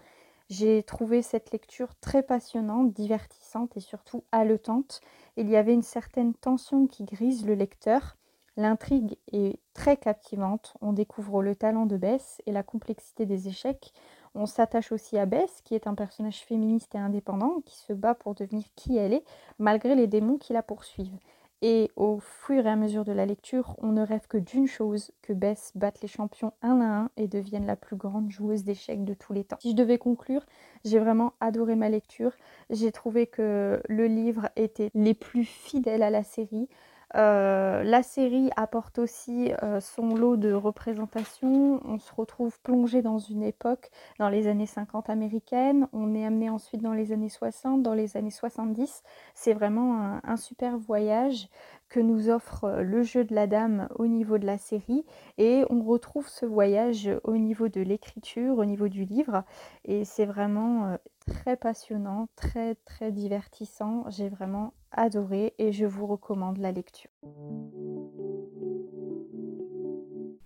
J'ai 0.49 0.81
trouvé 0.83 1.21
cette 1.21 1.51
lecture 1.51 1.93
très 1.99 2.23
passionnante, 2.23 2.93
divertissante 2.93 3.75
et 3.75 3.81
surtout 3.81 4.23
haletante. 4.31 5.01
Il 5.35 5.49
y 5.49 5.57
avait 5.57 5.73
une 5.73 5.83
certaine 5.83 6.33
tension 6.33 6.87
qui 6.87 7.03
grise 7.03 7.45
le 7.45 7.53
lecteur. 7.53 8.15
L'intrigue 8.55 9.17
est 9.33 9.59
très 9.73 9.97
captivante. 9.97 10.73
On 10.79 10.93
découvre 10.93 11.43
le 11.43 11.53
talent 11.53 11.85
de 11.85 11.97
Bess 11.97 12.41
et 12.45 12.53
la 12.53 12.63
complexité 12.63 13.25
des 13.25 13.49
échecs. 13.49 13.91
On 14.35 14.45
s'attache 14.45 14.93
aussi 14.93 15.17
à 15.17 15.25
Bess, 15.25 15.61
qui 15.65 15.75
est 15.75 15.85
un 15.85 15.95
personnage 15.95 16.39
féministe 16.39 16.95
et 16.95 16.99
indépendant, 16.99 17.61
qui 17.65 17.75
se 17.75 17.91
bat 17.91 18.15
pour 18.15 18.33
devenir 18.33 18.63
qui 18.75 18.97
elle 18.97 19.13
est, 19.13 19.25
malgré 19.59 19.95
les 19.95 20.07
démons 20.07 20.37
qui 20.37 20.53
la 20.53 20.63
poursuivent. 20.63 21.17
Et 21.63 21.89
au 21.95 22.19
fur 22.19 22.67
et 22.67 22.69
à 22.69 22.75
mesure 22.75 23.03
de 23.03 23.11
la 23.11 23.25
lecture, 23.25 23.75
on 23.79 23.91
ne 23.91 24.03
rêve 24.03 24.27
que 24.27 24.37
d'une 24.37 24.67
chose, 24.67 25.11
que 25.23 25.33
Bess 25.33 25.71
batte 25.73 26.01
les 26.01 26.07
champions 26.07 26.53
un 26.61 26.79
à 26.81 26.85
un 26.85 27.09
et 27.17 27.27
devienne 27.27 27.65
la 27.65 27.75
plus 27.75 27.95
grande 27.95 28.29
joueuse 28.29 28.63
d'échecs 28.63 29.03
de 29.03 29.15
tous 29.15 29.33
les 29.33 29.43
temps. 29.43 29.57
Si 29.59 29.71
je 29.71 29.75
devais 29.75 29.97
conclure, 29.97 30.45
j'ai 30.85 30.99
vraiment 30.99 31.33
adoré 31.39 31.75
ma 31.75 31.89
lecture. 31.89 32.33
J'ai 32.69 32.91
trouvé 32.91 33.25
que 33.25 33.81
le 33.89 34.05
livre 34.05 34.49
était 34.55 34.91
les 34.93 35.15
plus 35.15 35.45
fidèles 35.45 36.03
à 36.03 36.11
la 36.11 36.23
série. 36.23 36.69
Euh, 37.15 37.83
la 37.83 38.03
série 38.03 38.49
apporte 38.57 38.99
aussi 38.99 39.53
euh, 39.63 39.79
son 39.79 40.13
lot 40.15 40.35
de 40.35 40.51
représentations. 40.51 41.79
On 41.85 41.99
se 41.99 42.13
retrouve 42.13 42.59
plongé 42.61 43.01
dans 43.01 43.17
une 43.17 43.43
époque, 43.43 43.89
dans 44.19 44.29
les 44.29 44.47
années 44.47 44.65
50 44.65 45.09
américaines. 45.09 45.87
On 45.93 46.13
est 46.15 46.25
amené 46.25 46.49
ensuite 46.49 46.81
dans 46.81 46.93
les 46.93 47.13
années 47.13 47.29
60, 47.29 47.81
dans 47.81 47.93
les 47.93 48.17
années 48.17 48.29
70. 48.29 49.03
C'est 49.35 49.53
vraiment 49.53 50.19
un, 50.23 50.37
super 50.37 50.77
voyage 50.77 51.49
que 51.89 51.99
nous 51.99 52.29
offre 52.29 52.65
euh, 52.65 52.81
le 52.83 53.03
jeu 53.03 53.23
de 53.23 53.33
la 53.33 53.47
dame 53.47 53.87
au 53.95 54.07
niveau 54.07 54.37
de 54.37 54.45
la 54.45 54.57
série. 54.57 55.05
Et 55.37 55.63
on 55.69 55.83
retrouve 55.83 56.27
ce 56.27 56.45
voyage 56.45 57.09
au 57.23 57.37
niveau 57.37 57.67
de 57.67 57.81
l'écriture, 57.81 58.57
au 58.57 58.65
niveau 58.65 58.87
du 58.87 59.05
livre. 59.05 59.43
Et 59.85 60.05
c'est 60.05 60.25
vraiment 60.25 60.97
très 61.25 61.55
passionnant, 61.55 62.27
très 62.35 62.75
très 62.85 63.11
divertissant. 63.11 64.05
J'ai 64.09 64.29
vraiment 64.29 64.73
adoré 64.91 65.53
et 65.57 65.71
je 65.71 65.85
vous 65.85 66.07
recommande 66.07 66.57
la 66.57 66.71
lecture. 66.71 67.11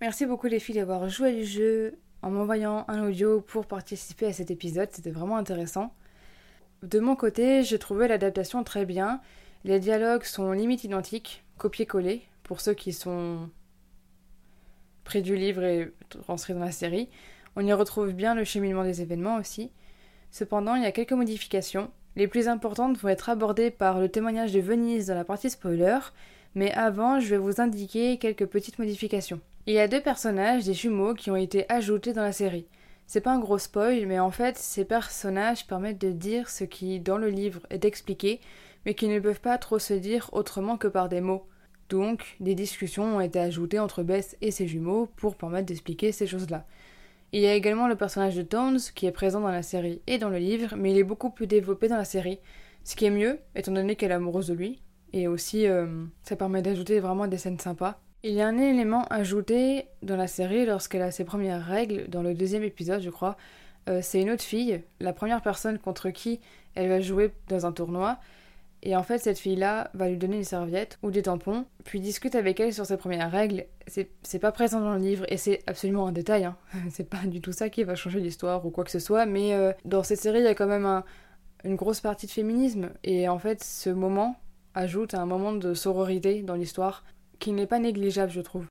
Merci 0.00 0.26
beaucoup 0.26 0.48
les 0.48 0.58
filles 0.58 0.76
d'avoir 0.76 1.08
joué 1.08 1.32
du 1.32 1.44
jeu 1.44 1.98
en 2.22 2.30
m'envoyant 2.30 2.84
un 2.88 3.02
audio 3.02 3.40
pour 3.40 3.66
participer 3.66 4.26
à 4.26 4.32
cet 4.32 4.50
épisode, 4.50 4.88
c'était 4.92 5.10
vraiment 5.10 5.36
intéressant. 5.36 5.92
De 6.82 7.00
mon 7.00 7.16
côté, 7.16 7.62
j'ai 7.62 7.78
trouvé 7.78 8.08
l'adaptation 8.08 8.64
très 8.64 8.86
bien. 8.86 9.20
Les 9.64 9.78
dialogues 9.78 10.24
sont 10.24 10.50
limite 10.50 10.82
identiques, 10.82 11.44
copier-coller, 11.58 12.22
pour 12.42 12.60
ceux 12.60 12.74
qui 12.74 12.92
sont 12.92 13.48
près 15.04 15.22
du 15.22 15.36
livre 15.36 15.62
et 15.62 15.92
transcrits 16.08 16.54
dans 16.54 16.60
la 16.60 16.72
série. 16.72 17.08
On 17.54 17.64
y 17.64 17.72
retrouve 17.72 18.12
bien 18.12 18.34
le 18.34 18.44
cheminement 18.44 18.82
des 18.82 19.02
événements 19.02 19.36
aussi. 19.36 19.70
Cependant, 20.32 20.74
il 20.74 20.82
y 20.82 20.86
a 20.86 20.92
quelques 20.92 21.12
modifications. 21.12 21.90
Les 22.16 22.26
plus 22.26 22.48
importantes 22.48 22.98
vont 22.98 23.08
être 23.08 23.28
abordées 23.28 23.70
par 23.70 24.00
le 24.00 24.08
témoignage 24.08 24.52
de 24.52 24.60
Venise 24.60 25.06
dans 25.06 25.14
la 25.14 25.24
partie 25.24 25.50
spoiler, 25.50 25.98
mais 26.54 26.72
avant, 26.72 27.20
je 27.20 27.28
vais 27.28 27.38
vous 27.38 27.60
indiquer 27.60 28.18
quelques 28.18 28.46
petites 28.46 28.78
modifications. 28.78 29.40
Il 29.66 29.74
y 29.74 29.78
a 29.78 29.86
deux 29.86 30.00
personnages, 30.00 30.64
des 30.64 30.74
jumeaux, 30.74 31.14
qui 31.14 31.30
ont 31.30 31.36
été 31.36 31.70
ajoutés 31.70 32.12
dans 32.12 32.22
la 32.22 32.32
série. 32.32 32.66
C'est 33.06 33.20
pas 33.20 33.32
un 33.32 33.38
gros 33.38 33.58
spoil, 33.58 34.06
mais 34.06 34.18
en 34.18 34.30
fait, 34.30 34.58
ces 34.58 34.84
personnages 34.84 35.66
permettent 35.66 36.00
de 36.00 36.10
dire 36.10 36.48
ce 36.48 36.64
qui, 36.64 36.98
dans 36.98 37.18
le 37.18 37.28
livre, 37.28 37.60
est 37.70 37.84
expliqué, 37.84 38.40
mais 38.84 38.94
qui 38.94 39.08
ne 39.08 39.20
peuvent 39.20 39.40
pas 39.40 39.58
trop 39.58 39.78
se 39.78 39.94
dire 39.94 40.28
autrement 40.32 40.76
que 40.76 40.88
par 40.88 41.08
des 41.08 41.20
mots. 41.20 41.46
Donc, 41.88 42.36
des 42.40 42.54
discussions 42.54 43.16
ont 43.16 43.20
été 43.20 43.38
ajoutées 43.38 43.78
entre 43.78 44.02
Bess 44.02 44.36
et 44.40 44.50
ses 44.50 44.66
jumeaux 44.66 45.08
pour 45.16 45.36
permettre 45.36 45.66
d'expliquer 45.66 46.12
ces 46.12 46.26
choses-là. 46.26 46.64
Il 47.32 47.40
y 47.40 47.46
a 47.46 47.54
également 47.54 47.88
le 47.88 47.96
personnage 47.96 48.36
de 48.36 48.42
Tones 48.42 48.80
qui 48.94 49.06
est 49.06 49.12
présent 49.12 49.40
dans 49.40 49.50
la 49.50 49.62
série 49.62 50.02
et 50.06 50.18
dans 50.18 50.28
le 50.28 50.38
livre, 50.38 50.74
mais 50.76 50.90
il 50.90 50.98
est 50.98 51.04
beaucoup 51.04 51.30
plus 51.30 51.46
développé 51.46 51.88
dans 51.88 51.96
la 51.96 52.04
série, 52.04 52.38
ce 52.84 52.94
qui 52.94 53.06
est 53.06 53.10
mieux 53.10 53.38
étant 53.54 53.72
donné 53.72 53.96
qu'elle 53.96 54.10
est 54.10 54.14
amoureuse 54.14 54.48
de 54.48 54.54
lui, 54.54 54.82
et 55.12 55.28
aussi 55.28 55.66
euh, 55.66 56.04
ça 56.22 56.36
permet 56.36 56.62
d'ajouter 56.62 57.00
vraiment 57.00 57.26
des 57.26 57.38
scènes 57.38 57.58
sympas. 57.58 57.98
Il 58.22 58.32
y 58.32 58.42
a 58.42 58.46
un 58.46 58.58
élément 58.58 59.06
ajouté 59.06 59.86
dans 60.02 60.16
la 60.16 60.26
série 60.26 60.66
lorsqu'elle 60.66 61.02
a 61.02 61.10
ses 61.10 61.24
premières 61.24 61.64
règles, 61.64 62.08
dans 62.08 62.22
le 62.22 62.34
deuxième 62.34 62.64
épisode 62.64 63.00
je 63.00 63.10
crois, 63.10 63.36
euh, 63.88 64.00
c'est 64.02 64.20
une 64.20 64.30
autre 64.30 64.44
fille, 64.44 64.82
la 65.00 65.12
première 65.12 65.42
personne 65.42 65.78
contre 65.78 66.10
qui 66.10 66.40
elle 66.74 66.88
va 66.88 67.00
jouer 67.00 67.32
dans 67.48 67.66
un 67.66 67.72
tournoi, 67.72 68.18
et 68.82 68.96
en 68.96 69.02
fait, 69.02 69.18
cette 69.18 69.38
fille-là 69.38 69.90
va 69.94 70.08
lui 70.08 70.16
donner 70.16 70.36
une 70.36 70.44
serviette 70.44 70.98
ou 71.02 71.10
des 71.10 71.22
tampons, 71.22 71.66
puis 71.84 72.00
discute 72.00 72.34
avec 72.34 72.58
elle 72.58 72.74
sur 72.74 72.84
ses 72.84 72.96
premières 72.96 73.30
règles. 73.30 73.66
C'est 73.86 74.38
pas 74.40 74.50
présent 74.50 74.80
dans 74.80 74.94
le 74.94 75.00
livre 75.00 75.24
et 75.28 75.36
c'est 75.36 75.62
absolument 75.68 76.08
un 76.08 76.12
détail. 76.12 76.44
Hein. 76.44 76.56
c'est 76.90 77.08
pas 77.08 77.24
du 77.26 77.40
tout 77.40 77.52
ça 77.52 77.68
qui 77.68 77.84
va 77.84 77.94
changer 77.94 78.18
l'histoire 78.18 78.66
ou 78.66 78.70
quoi 78.70 78.82
que 78.84 78.90
ce 78.90 78.98
soit, 78.98 79.24
mais 79.24 79.54
euh, 79.54 79.72
dans 79.84 80.02
cette 80.02 80.20
série, 80.20 80.40
il 80.40 80.44
y 80.44 80.48
a 80.48 80.54
quand 80.54 80.66
même 80.66 81.02
une 81.64 81.76
grosse 81.76 82.00
partie 82.00 82.26
de 82.26 82.32
féminisme. 82.32 82.90
Et 83.04 83.28
en 83.28 83.38
fait, 83.38 83.62
ce 83.62 83.90
moment 83.90 84.36
ajoute 84.74 85.14
un 85.14 85.26
moment 85.26 85.52
de 85.52 85.74
sororité 85.74 86.42
dans 86.42 86.54
l'histoire 86.54 87.04
qui 87.38 87.52
n'est 87.52 87.66
pas 87.66 87.78
négligeable, 87.78 88.32
je 88.32 88.40
trouve. 88.40 88.66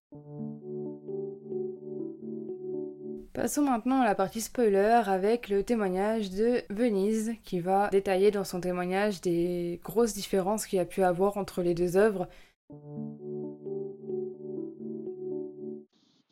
Passons 3.42 3.64
maintenant 3.64 4.02
à 4.02 4.06
la 4.06 4.14
partie 4.14 4.40
spoiler 4.40 5.02
avec 5.08 5.50
le 5.50 5.64
témoignage 5.64 6.30
de 6.30 6.62
Venise 6.70 7.34
qui 7.44 7.60
va 7.60 7.90
détailler 7.90 8.30
dans 8.30 8.44
son 8.44 8.62
témoignage 8.62 9.20
des 9.20 9.80
grosses 9.84 10.14
différences 10.14 10.68
qu'il 10.68 10.78
a 10.78 10.86
pu 10.86 11.02
avoir 11.02 11.38
entre 11.38 11.64
les 11.64 11.74
deux 11.74 11.98
œuvres. 11.98 12.28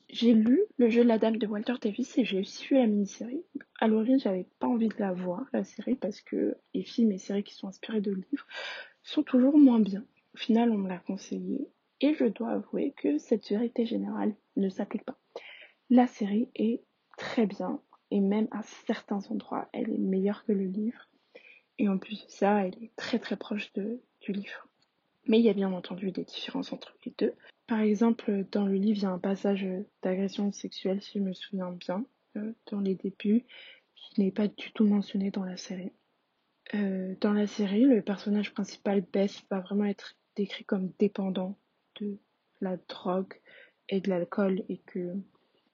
J'ai 0.07 0.33
lu 0.33 0.61
Le 0.77 0.91
jeu 0.91 1.01
de 1.01 1.07
la 1.07 1.17
dame 1.17 1.37
de 1.37 1.47
Walter 1.47 1.73
Davis 1.81 2.15
et 2.19 2.25
j'ai 2.25 2.41
aussi 2.41 2.75
la 2.75 2.85
mini-série. 2.85 3.41
À 3.79 3.87
l'origine, 3.87 4.19
j'avais 4.19 4.45
pas 4.59 4.67
envie 4.67 4.89
de 4.89 4.99
la 4.99 5.11
voir, 5.11 5.45
la 5.51 5.63
série, 5.63 5.95
parce 5.95 6.21
que 6.21 6.57
les 6.75 6.83
films 6.83 7.11
et 7.11 7.17
séries 7.17 7.43
qui 7.43 7.55
sont 7.55 7.69
inspirés 7.69 8.01
de 8.01 8.11
livres 8.11 8.45
sont 9.01 9.23
toujours 9.23 9.57
moins 9.57 9.79
bien. 9.79 10.05
Au 10.35 10.37
final, 10.37 10.69
on 10.69 10.77
me 10.77 10.87
l'a 10.87 10.99
conseillé 10.99 11.69
et 12.01 12.13
je 12.13 12.25
dois 12.25 12.51
avouer 12.51 12.93
que 12.95 13.17
cette 13.17 13.49
vérité 13.49 13.87
générale 13.87 14.35
ne 14.57 14.69
s'applique 14.69 15.05
pas. 15.05 15.17
La 15.89 16.05
série 16.05 16.49
est 16.53 16.83
très 17.19 17.45
bien 17.45 17.79
et 18.11 18.21
même 18.21 18.47
à 18.51 18.63
certains 18.87 19.19
endroits, 19.29 19.69
elle 19.73 19.91
est 19.91 19.99
meilleure 19.99 20.43
que 20.45 20.51
le 20.51 20.65
livre. 20.65 21.07
Et 21.77 21.87
en 21.87 21.97
plus 21.97 22.25
de 22.25 22.31
ça, 22.31 22.65
elle 22.65 22.83
est 22.83 22.95
très 22.95 23.19
très 23.19 23.37
proche 23.37 23.71
de, 23.73 24.01
du 24.21 24.31
livre. 24.31 24.67
Mais 25.27 25.39
il 25.39 25.45
y 25.45 25.49
a 25.49 25.53
bien 25.53 25.71
entendu 25.71 26.11
des 26.11 26.23
différences 26.23 26.73
entre 26.73 26.95
les 27.05 27.13
deux. 27.17 27.33
Par 27.67 27.81
exemple, 27.81 28.45
dans 28.51 28.65
le 28.65 28.73
livre, 28.73 28.97
il 28.97 29.03
y 29.03 29.05
a 29.05 29.11
un 29.11 29.19
passage 29.19 29.65
d'agression 30.01 30.51
sexuelle, 30.51 31.01
si 31.01 31.19
je 31.19 31.23
me 31.23 31.33
souviens 31.33 31.71
bien, 31.71 32.03
euh, 32.35 32.53
dans 32.71 32.79
les 32.79 32.95
débuts, 32.95 33.45
qui 33.95 34.21
n'est 34.21 34.31
pas 34.31 34.47
du 34.47 34.71
tout 34.71 34.85
mentionné 34.85 35.29
dans 35.29 35.43
la 35.43 35.57
série. 35.57 35.91
Euh, 36.73 37.15
dans 37.21 37.33
la 37.33 37.47
série, 37.47 37.83
le 37.83 38.01
personnage 38.01 38.53
principal, 38.53 39.01
Beth, 39.01 39.43
va 39.51 39.59
vraiment 39.59 39.85
être 39.85 40.15
décrit 40.35 40.65
comme 40.65 40.91
dépendant 40.97 41.57
de 41.99 42.17
la 42.61 42.77
drogue 42.77 43.39
et 43.87 44.01
de 44.01 44.09
l'alcool 44.09 44.63
et 44.69 44.77
que 44.77 45.15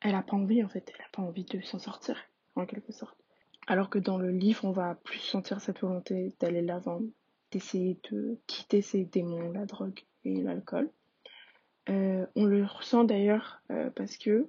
elle 0.01 0.15
a 0.15 0.21
pas 0.21 0.35
envie 0.35 0.63
en 0.63 0.69
fait, 0.69 0.91
elle 0.93 1.05
a 1.05 1.09
pas 1.11 1.21
envie 1.21 1.45
de 1.45 1.61
s'en 1.61 1.79
sortir 1.79 2.17
en 2.55 2.65
quelque 2.65 2.91
sorte. 2.91 3.17
Alors 3.67 3.89
que 3.89 3.99
dans 3.99 4.17
le 4.17 4.29
livre, 4.29 4.65
on 4.65 4.71
va 4.71 4.95
plus 4.95 5.19
sentir 5.19 5.59
cette 5.59 5.79
volonté 5.79 6.33
d'aller 6.39 6.61
l'avant, 6.61 7.01
d'essayer 7.51 7.97
de 8.11 8.37
quitter 8.47 8.81
ses 8.81 9.05
démons, 9.05 9.51
la 9.51 9.65
drogue 9.65 10.01
et 10.23 10.41
l'alcool. 10.41 10.89
Euh, 11.89 12.25
on 12.35 12.45
le 12.45 12.65
ressent 12.65 13.03
d'ailleurs 13.03 13.61
euh, 13.71 13.89
parce 13.91 14.17
que 14.17 14.47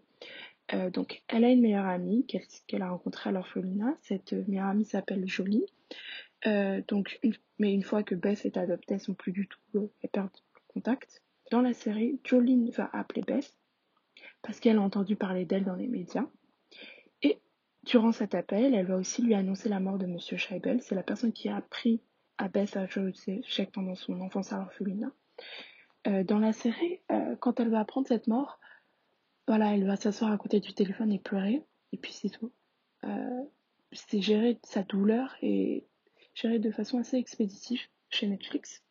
euh, 0.72 0.90
donc 0.90 1.22
elle 1.28 1.44
a 1.44 1.50
une 1.50 1.60
meilleure 1.60 1.86
amie 1.86 2.26
qu'elle 2.26 2.82
a 2.82 2.90
rencontrée 2.90 3.30
à 3.30 3.32
l'orphelinat. 3.32 3.96
Cette 4.02 4.32
meilleure 4.32 4.66
amie 4.66 4.84
s'appelle 4.84 5.26
Jolie. 5.26 5.66
donc 6.88 7.18
mais 7.58 7.72
une 7.72 7.82
fois 7.82 8.02
que 8.02 8.14
Beth 8.14 8.44
est 8.44 8.56
adoptée, 8.56 8.94
elles 8.94 9.00
sont 9.00 9.14
plus 9.14 9.32
du 9.32 9.48
tout, 9.48 9.90
elles 10.02 10.10
perdent 10.10 10.30
contact. 10.68 11.22
Dans 11.50 11.62
la 11.62 11.72
série, 11.72 12.20
Jolene 12.24 12.70
va 12.70 12.90
appeler 12.92 13.22
Beth 13.22 13.56
parce 14.42 14.60
qu'elle 14.60 14.78
a 14.78 14.82
entendu 14.82 15.16
parler 15.16 15.44
d'elle 15.44 15.64
dans 15.64 15.74
les 15.74 15.88
médias. 15.88 16.26
Et 17.22 17.40
durant 17.84 18.12
cet 18.12 18.34
appel, 18.34 18.74
elle 18.74 18.86
va 18.86 18.96
aussi 18.96 19.22
lui 19.22 19.34
annoncer 19.34 19.68
la 19.68 19.80
mort 19.80 19.98
de 19.98 20.06
Monsieur 20.06 20.36
Scheibel. 20.36 20.80
C'est 20.82 20.94
la 20.94 21.02
personne 21.02 21.32
qui 21.32 21.48
a 21.48 21.56
appris 21.56 22.00
à 22.38 22.48
Beth 22.48 22.76
à 22.76 22.84
échecs 22.84 23.72
pendant 23.72 23.94
son 23.94 24.20
enfance 24.20 24.52
à 24.52 24.58
l'orphelinat. 24.58 25.12
Euh, 26.06 26.22
dans 26.22 26.38
la 26.38 26.52
série, 26.52 27.00
euh, 27.10 27.34
quand 27.36 27.58
elle 27.58 27.70
va 27.70 27.80
apprendre 27.80 28.06
cette 28.06 28.28
mort, 28.28 28.60
voilà, 29.48 29.74
elle 29.74 29.86
va 29.86 29.96
s'asseoir 29.96 30.32
à 30.32 30.38
côté 30.38 30.60
du 30.60 30.74
téléphone 30.74 31.12
et 31.12 31.18
pleurer, 31.18 31.62
et 31.92 31.96
puis 31.96 32.12
c'est 32.12 32.30
tout. 32.30 32.52
Euh, 33.04 33.42
c'est 33.92 34.20
gérer 34.20 34.58
sa 34.62 34.82
douleur 34.82 35.36
et 35.42 35.86
gérer 36.34 36.58
de 36.58 36.70
façon 36.70 36.98
assez 36.98 37.16
expéditive 37.16 37.80
chez 38.10 38.26
Netflix. 38.26 38.82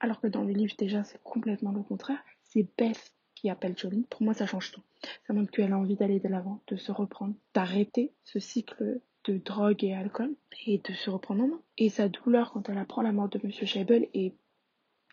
Alors 0.00 0.20
que 0.20 0.26
dans 0.26 0.44
le 0.44 0.52
livre, 0.52 0.74
déjà, 0.78 1.04
c'est 1.04 1.22
complètement 1.22 1.72
le 1.72 1.82
contraire. 1.82 2.22
C'est 2.42 2.66
Beth 2.78 3.12
qui 3.44 3.50
appelle 3.50 3.76
Jolie. 3.76 4.06
Pour 4.08 4.22
moi, 4.22 4.32
ça 4.32 4.46
change 4.46 4.72
tout. 4.72 4.80
Ça 5.26 5.34
montre 5.34 5.50
qu'elle 5.50 5.74
a 5.74 5.78
envie 5.78 5.96
d'aller 5.96 6.18
de 6.18 6.28
l'avant, 6.28 6.62
de 6.66 6.76
se 6.76 6.90
reprendre, 6.90 7.34
d'arrêter 7.52 8.10
ce 8.24 8.38
cycle 8.38 9.02
de 9.26 9.36
drogue 9.36 9.84
et 9.84 9.92
alcool 9.92 10.34
et 10.66 10.78
de 10.78 10.94
se 10.94 11.10
reprendre 11.10 11.44
en 11.44 11.48
main. 11.48 11.60
Et 11.76 11.90
sa 11.90 12.08
douleur 12.08 12.52
quand 12.52 12.70
elle 12.70 12.78
apprend 12.78 13.02
la 13.02 13.12
mort 13.12 13.28
de 13.28 13.38
Monsieur 13.44 13.66
Scheibel 13.66 14.08
est 14.14 14.32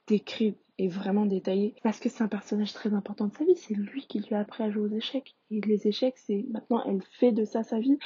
décrite 0.08 0.58
est 0.78 0.88
vraiment 0.88 1.26
détaillé 1.26 1.76
parce 1.84 2.00
que 2.00 2.08
c'est 2.08 2.24
un 2.24 2.30
personnage 2.30 2.72
très 2.72 2.94
important 2.94 3.28
de 3.28 3.34
sa 3.34 3.44
vie. 3.44 3.58
C'est 3.58 3.74
lui 3.74 4.08
qui 4.08 4.22
lui 4.22 4.34
a 4.34 4.40
appris 4.40 4.64
à 4.64 4.72
jouer 4.72 4.84
aux 4.84 4.96
échecs. 4.96 5.36
Et 5.50 5.60
les 5.60 5.86
échecs, 5.86 6.18
c'est 6.18 6.46
maintenant, 6.50 6.82
elle 6.86 7.04
fait 7.20 7.34
de 7.34 7.44
ça 7.44 7.64
sa 7.64 7.80
vie. 7.80 7.98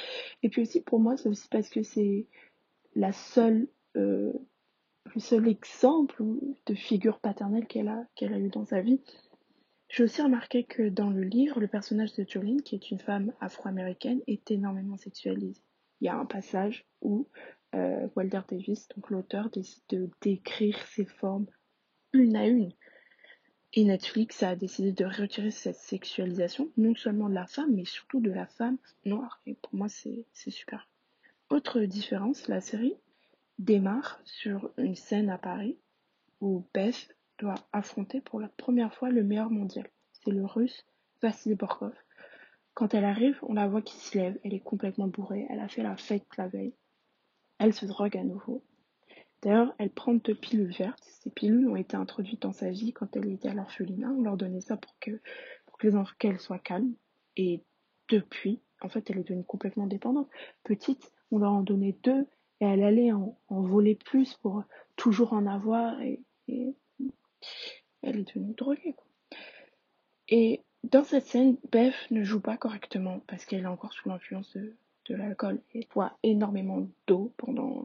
Et 0.42 0.48
puis 0.48 0.62
aussi, 0.62 0.80
pour 0.80 0.98
moi, 0.98 1.16
c'est 1.16 1.28
aussi 1.28 1.46
parce 1.48 1.68
que 1.68 1.84
c'est 1.84 2.26
la 2.96 3.12
seule, 3.12 3.68
euh, 3.96 4.32
le 5.14 5.20
seul 5.20 5.46
exemple 5.46 6.24
de 6.66 6.74
figure 6.74 7.20
paternelle 7.20 7.68
qu'elle 7.68 7.86
a, 7.86 8.04
qu'elle 8.16 8.34
a 8.34 8.40
eu 8.40 8.48
dans 8.48 8.64
sa 8.64 8.80
vie. 8.80 9.00
J'ai 9.88 10.02
aussi 10.02 10.20
remarqué 10.20 10.64
que 10.64 10.88
dans 10.88 11.10
le 11.10 11.22
livre, 11.22 11.60
le 11.60 11.68
personnage 11.68 12.12
de 12.14 12.24
Jolene, 12.28 12.62
qui 12.62 12.74
est 12.74 12.90
une 12.90 12.98
femme 12.98 13.32
afro-américaine, 13.40 14.20
est 14.26 14.50
énormément 14.50 14.96
sexualisé. 14.96 15.60
Il 16.00 16.06
y 16.06 16.08
a 16.08 16.16
un 16.16 16.26
passage 16.26 16.84
où 17.00 17.28
euh, 17.74 18.08
Walter 18.16 18.40
Davis, 18.48 18.88
donc 18.88 19.10
l'auteur, 19.10 19.48
décide 19.50 19.82
de 19.88 20.10
décrire 20.20 20.78
ses 20.88 21.06
formes 21.06 21.46
une 22.12 22.36
à 22.36 22.46
une. 22.46 22.72
Et 23.72 23.84
Netflix 23.84 24.42
a 24.42 24.56
décidé 24.56 24.92
de 24.92 25.04
retirer 25.04 25.50
cette 25.50 25.76
sexualisation, 25.76 26.70
non 26.76 26.94
seulement 26.94 27.28
de 27.28 27.34
la 27.34 27.46
femme, 27.46 27.74
mais 27.74 27.84
surtout 27.84 28.20
de 28.20 28.30
la 28.30 28.46
femme 28.46 28.78
noire. 29.04 29.40
Et 29.46 29.54
pour 29.54 29.74
moi, 29.74 29.88
c'est 29.88 30.24
super. 30.50 30.88
Autre 31.50 31.80
différence, 31.82 32.48
la 32.48 32.60
série 32.60 32.96
démarre 33.58 34.20
sur 34.24 34.70
une 34.78 34.96
scène 34.96 35.30
à 35.30 35.38
Paris 35.38 35.78
où 36.40 36.64
Beth 36.74 37.15
doit 37.38 37.54
affronter 37.72 38.20
pour 38.20 38.40
la 38.40 38.48
première 38.48 38.94
fois 38.94 39.10
le 39.10 39.22
meilleur 39.22 39.50
mondial. 39.50 39.88
C'est 40.12 40.30
le 40.30 40.44
russe 40.44 40.84
Vassili 41.22 41.54
Borkov. 41.54 41.94
Quand 42.74 42.94
elle 42.94 43.04
arrive, 43.04 43.38
on 43.42 43.54
la 43.54 43.68
voit 43.68 43.82
qui 43.82 43.96
se 43.96 44.18
lève, 44.18 44.38
elle 44.44 44.54
est 44.54 44.60
complètement 44.60 45.08
bourrée, 45.08 45.46
elle 45.48 45.60
a 45.60 45.68
fait 45.68 45.82
la 45.82 45.96
fête 45.96 46.26
la 46.36 46.48
veille. 46.48 46.74
Elle 47.58 47.72
se 47.72 47.86
drogue 47.86 48.16
à 48.16 48.22
nouveau. 48.22 48.62
D'ailleurs, 49.42 49.74
elle 49.78 49.90
prend 49.90 50.14
deux 50.14 50.34
pilules 50.34 50.74
vertes. 50.74 51.02
Ces 51.22 51.30
pilules 51.30 51.68
ont 51.68 51.76
été 51.76 51.96
introduites 51.96 52.42
dans 52.42 52.52
sa 52.52 52.70
vie 52.70 52.92
quand 52.92 53.16
elle 53.16 53.30
était 53.30 53.48
à 53.48 53.54
l'orphelinat. 53.54 54.10
On 54.10 54.22
leur 54.22 54.36
donnait 54.36 54.60
ça 54.60 54.76
pour 54.76 54.94
que, 55.00 55.20
pour 55.66 55.78
que 55.78 55.88
qu'elle 56.18 56.40
soit 56.40 56.58
calme. 56.58 56.94
Et 57.36 57.62
depuis, 58.08 58.60
en 58.82 58.88
fait, 58.88 59.10
elle 59.10 59.18
est 59.18 59.24
devenue 59.24 59.44
complètement 59.44 59.86
dépendante. 59.86 60.28
Petite, 60.64 61.12
on 61.30 61.38
leur 61.38 61.52
en 61.52 61.62
donnait 61.62 61.96
deux 62.02 62.26
et 62.60 62.64
elle 62.64 62.82
allait 62.82 63.12
en, 63.12 63.36
voler 63.48 63.94
plus 63.94 64.34
pour 64.34 64.62
toujours 64.96 65.32
en 65.32 65.46
avoir 65.46 66.00
et, 66.00 66.22
elle 68.02 68.18
est 68.18 68.34
devenue 68.34 68.54
droguée. 68.54 68.96
Et 70.28 70.62
dans 70.84 71.04
cette 71.04 71.26
scène, 71.26 71.56
Beth 71.70 71.94
ne 72.10 72.22
joue 72.22 72.40
pas 72.40 72.56
correctement 72.56 73.20
parce 73.26 73.44
qu'elle 73.44 73.62
est 73.62 73.66
encore 73.66 73.92
sous 73.92 74.08
l'influence 74.08 74.56
de, 74.56 74.76
de 75.08 75.14
l'alcool 75.14 75.60
et 75.74 75.86
boit 75.92 76.18
énormément 76.22 76.88
d'eau 77.06 77.32
pendant 77.36 77.84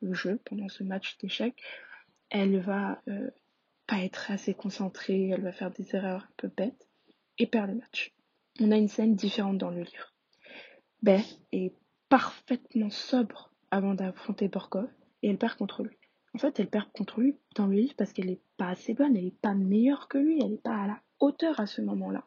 le, 0.00 0.14
jeu, 0.14 0.40
pendant 0.44 0.68
ce 0.68 0.82
match 0.82 1.16
d'échecs, 1.18 1.62
elle 2.30 2.60
va 2.60 3.02
euh, 3.08 3.30
pas 3.86 4.00
être 4.02 4.30
assez 4.30 4.54
concentrée, 4.54 5.28
elle 5.28 5.42
va 5.42 5.52
faire 5.52 5.70
des 5.70 5.94
erreurs 5.94 6.22
un 6.22 6.34
peu 6.36 6.48
bêtes 6.48 6.88
et 7.38 7.46
perd 7.46 7.68
le 7.68 7.76
match. 7.76 8.14
On 8.60 8.70
a 8.70 8.76
une 8.76 8.88
scène 8.88 9.14
différente 9.14 9.58
dans 9.58 9.70
le 9.70 9.82
livre. 9.82 10.14
Beth 11.02 11.40
est 11.52 11.74
parfaitement 12.08 12.90
sobre 12.90 13.52
avant 13.70 13.94
d'affronter 13.94 14.48
Borkov 14.48 14.88
et 15.22 15.30
elle 15.30 15.38
perd 15.38 15.56
contre 15.56 15.82
lui. 15.82 15.96
En 16.34 16.38
fait, 16.38 16.58
elle 16.60 16.68
perd 16.68 16.90
contre 16.92 17.20
lui 17.20 17.36
dans 17.56 17.66
le 17.66 17.76
livre 17.76 17.94
parce 17.96 18.12
qu'elle 18.12 18.26
n'est 18.26 18.40
pas 18.62 18.68
assez 18.68 18.94
bonne, 18.94 19.16
elle 19.16 19.24
n'est 19.24 19.30
pas 19.42 19.54
meilleure 19.54 20.06
que 20.06 20.18
lui, 20.18 20.40
elle 20.40 20.52
n'est 20.52 20.56
pas 20.56 20.76
à 20.76 20.86
la 20.86 21.00
hauteur 21.18 21.58
à 21.58 21.66
ce 21.66 21.80
moment-là. 21.82 22.24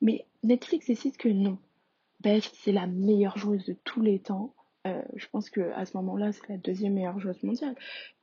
Mais 0.00 0.26
Netflix 0.42 0.86
décide 0.86 1.16
que 1.16 1.28
non, 1.28 1.56
Beth, 2.20 2.50
c'est 2.54 2.72
la 2.72 2.88
meilleure 2.88 3.38
joueuse 3.38 3.64
de 3.64 3.76
tous 3.84 4.02
les 4.02 4.18
temps. 4.18 4.54
Euh, 4.88 5.02
je 5.14 5.28
pense 5.28 5.48
que 5.48 5.70
à 5.74 5.86
ce 5.86 5.96
moment-là, 5.98 6.32
c'est 6.32 6.48
la 6.48 6.56
deuxième 6.56 6.94
meilleure 6.94 7.20
joueuse 7.20 7.40
mondiale. 7.44 7.76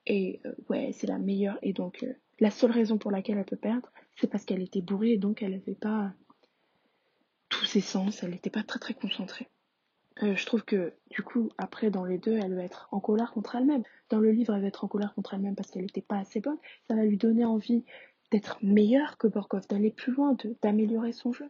Et 0.06 0.42
euh, 0.46 0.54
ouais, 0.70 0.92
c'est 0.92 1.08
la 1.08 1.18
meilleure. 1.18 1.58
Et 1.62 1.72
donc, 1.72 2.04
euh, 2.04 2.14
la 2.42 2.52
seule 2.52 2.72
raison 2.72 2.98
pour 2.98 3.12
laquelle 3.12 3.38
elle 3.38 3.46
peut 3.46 3.56
perdre, 3.56 3.90
c'est 4.20 4.28
parce 4.30 4.44
qu'elle 4.44 4.62
était 4.62 4.82
bourrée 4.82 5.14
et 5.14 5.18
donc 5.18 5.42
elle 5.42 5.52
n'avait 5.52 5.76
pas 5.76 6.12
tous 7.48 7.64
ses 7.64 7.82
sens. 7.82 8.22
Elle 8.22 8.32
n'était 8.32 8.50
pas 8.50 8.64
très 8.64 8.80
très 8.80 8.96
concentrée. 8.96 9.48
Je 10.22 10.46
trouve 10.46 10.64
que 10.64 10.94
du 11.10 11.22
coup, 11.22 11.50
après, 11.58 11.92
dans 11.92 12.06
les 12.06 12.18
deux, 12.18 12.38
elle 12.38 12.56
va 12.56 12.64
être 12.64 12.88
en 12.92 13.00
colère 13.00 13.32
contre 13.32 13.56
elle-même. 13.56 13.84
Dans 14.10 14.20
le 14.20 14.32
livre, 14.32 14.56
elle 14.56 14.62
va 14.62 14.68
être 14.68 14.84
en 14.84 14.88
colère 14.88 15.14
contre 15.14 15.34
elle-même 15.34 15.56
parce 15.56 15.72
qu'elle 15.72 15.84
n'était 15.84 16.02
pas 16.02 16.18
assez 16.18 16.40
bonne. 16.40 16.58
Ça 16.88 16.96
va 16.96 17.04
lui 17.04 17.18
donner 17.18 17.46
envie 17.46 17.84
d'être 18.32 18.58
meilleure 18.62 19.18
que 19.18 19.28
Borkov, 19.28 19.68
d'aller 19.68 19.92
plus 19.92 20.14
loin, 20.14 20.36
d'améliorer 20.62 21.12
son 21.12 21.32
jeu 21.32 21.50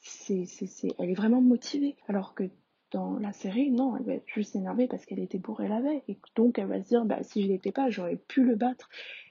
c'est, 0.00 0.46
c'est, 0.46 0.94
elle 0.98 1.10
est 1.10 1.14
vraiment 1.14 1.40
motivée. 1.40 1.96
Alors 2.08 2.34
que 2.34 2.44
dans 2.90 3.18
la 3.18 3.32
série, 3.32 3.70
non, 3.70 3.96
elle 3.96 4.04
va 4.04 4.14
être 4.14 4.28
juste 4.28 4.56
énervée 4.56 4.86
parce 4.86 5.04
qu'elle 5.04 5.18
était 5.18 5.38
bourrée 5.38 5.68
la 5.68 5.80
veille. 5.80 6.02
Et 6.08 6.18
donc, 6.36 6.58
elle 6.58 6.66
va 6.66 6.82
se 6.82 6.88
dire, 6.88 7.04
bah, 7.04 7.22
si 7.22 7.42
je 7.42 7.48
l'étais 7.48 7.72
pas, 7.72 7.90
j'aurais 7.90 8.16
pu 8.16 8.44
le 8.44 8.56
battre. 8.56 8.88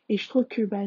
Et 0.10 0.18
je 0.18 0.28
trouve 0.28 0.46
que 0.46 0.64
bah, 0.64 0.86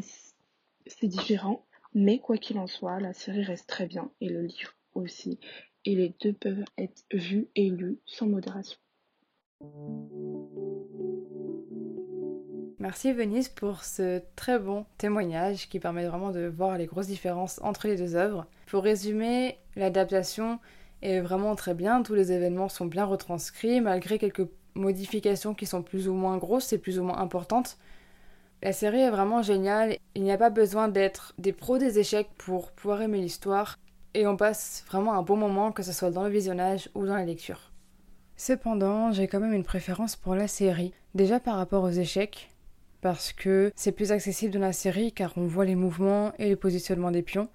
c'est 0.87 1.09
différent. 1.09 1.65
Mais 1.95 2.21
quoi 2.21 2.37
qu'il 2.37 2.59
en 2.59 2.67
soit, 2.67 3.01
la 3.01 3.13
série 3.13 3.43
reste 3.43 3.69
très 3.69 3.87
bien. 3.87 4.11
Et 4.21 4.29
le 4.29 4.43
livre 4.43 4.75
aussi. 4.95 5.39
Et 5.85 5.95
les 5.95 6.15
deux 6.23 6.33
peuvent 6.35 6.65
être 6.77 7.05
vus 7.13 7.49
et 7.57 7.71
lus 7.71 7.99
sans 8.07 8.27
modération. 8.27 8.79
Merci 12.79 13.13
Venise 13.13 13.51
pour 13.51 13.85
ce 13.85 14.23
très 14.37 14.59
bon 14.59 14.87
témoignage 14.97 15.69
qui 15.69 15.79
permet 15.79 16.07
vraiment 16.07 16.31
de 16.31 16.47
voir 16.47 16.79
les 16.79 16.87
grosses 16.87 17.09
différences 17.09 17.61
entre 17.63 17.87
les 17.87 17.97
deux 17.97 18.17
œuvres. 18.17 18.47
Pour 18.67 18.83
résumer, 18.83 19.59
l'adaptation 19.77 20.59
est 21.03 21.21
vraiment 21.21 21.55
très 21.57 21.75
bien, 21.75 22.03
tous 22.03 22.15
les 22.15 22.33
événements 22.33 22.69
sont 22.69 22.87
bien 22.87 23.05
retranscrits, 23.05 23.81
malgré 23.81 24.19
quelques 24.19 24.49
modifications 24.75 25.55
qui 25.55 25.67
sont 25.67 25.83
plus 25.83 26.09
ou 26.09 26.15
moins 26.15 26.39
grosses 26.39 26.73
et 26.73 26.79
plus 26.79 26.99
ou 26.99 27.05
moins 27.05 27.19
importantes. 27.19 27.77
La 28.63 28.73
série 28.73 29.01
est 29.01 29.11
vraiment 29.11 29.43
géniale, 29.43 29.97
il 30.15 30.23
n'y 30.23 30.33
a 30.33 30.39
pas 30.39 30.51
besoin 30.51 30.89
d'être 30.89 31.35
des 31.39 31.53
pros 31.53 31.79
des 31.79 31.99
échecs 31.99 32.31
pour 32.39 32.73
pouvoir 32.73 33.03
aimer 33.03 33.19
l'histoire, 33.19 33.79
et 34.15 34.27
on 34.27 34.37
passe 34.37 34.85
vraiment 34.89 35.15
un 35.15 35.23
bon 35.23 35.37
moment, 35.37 35.73
que 35.73 35.83
ce 35.83 35.93
soit 35.93 36.11
dans 36.11 36.25
le 36.25 36.31
visionnage 36.31 36.91
ou 36.95 37.07
dans 37.07 37.15
la 37.15 37.25
lecture. 37.25 37.73
Cependant, 38.37 39.13
j'ai 39.13 39.29
quand 39.29 39.41
même 39.41 39.53
une 39.53 39.65
préférence 39.65 40.17
pour 40.17 40.35
la 40.35 40.49
série, 40.49 40.95
déjà 41.15 41.41
par 41.41 41.57
rapport 41.57 41.85
aux 41.85 41.91
échecs, 41.91 42.51
parce 43.01 43.33
que 43.33 43.73
c'est 43.77 43.93
plus 43.93 44.13
accessible 44.13 44.55
dans 44.55 44.61
la 44.61 44.73
série 44.73 45.13
car 45.13 45.33
on 45.37 45.47
voit 45.47 45.65
les 45.65 45.75
mouvements 45.75 46.33
et 46.39 46.49
le 46.49 46.57
positionnement 46.57 47.11
des 47.11 47.23
pions, 47.23 47.49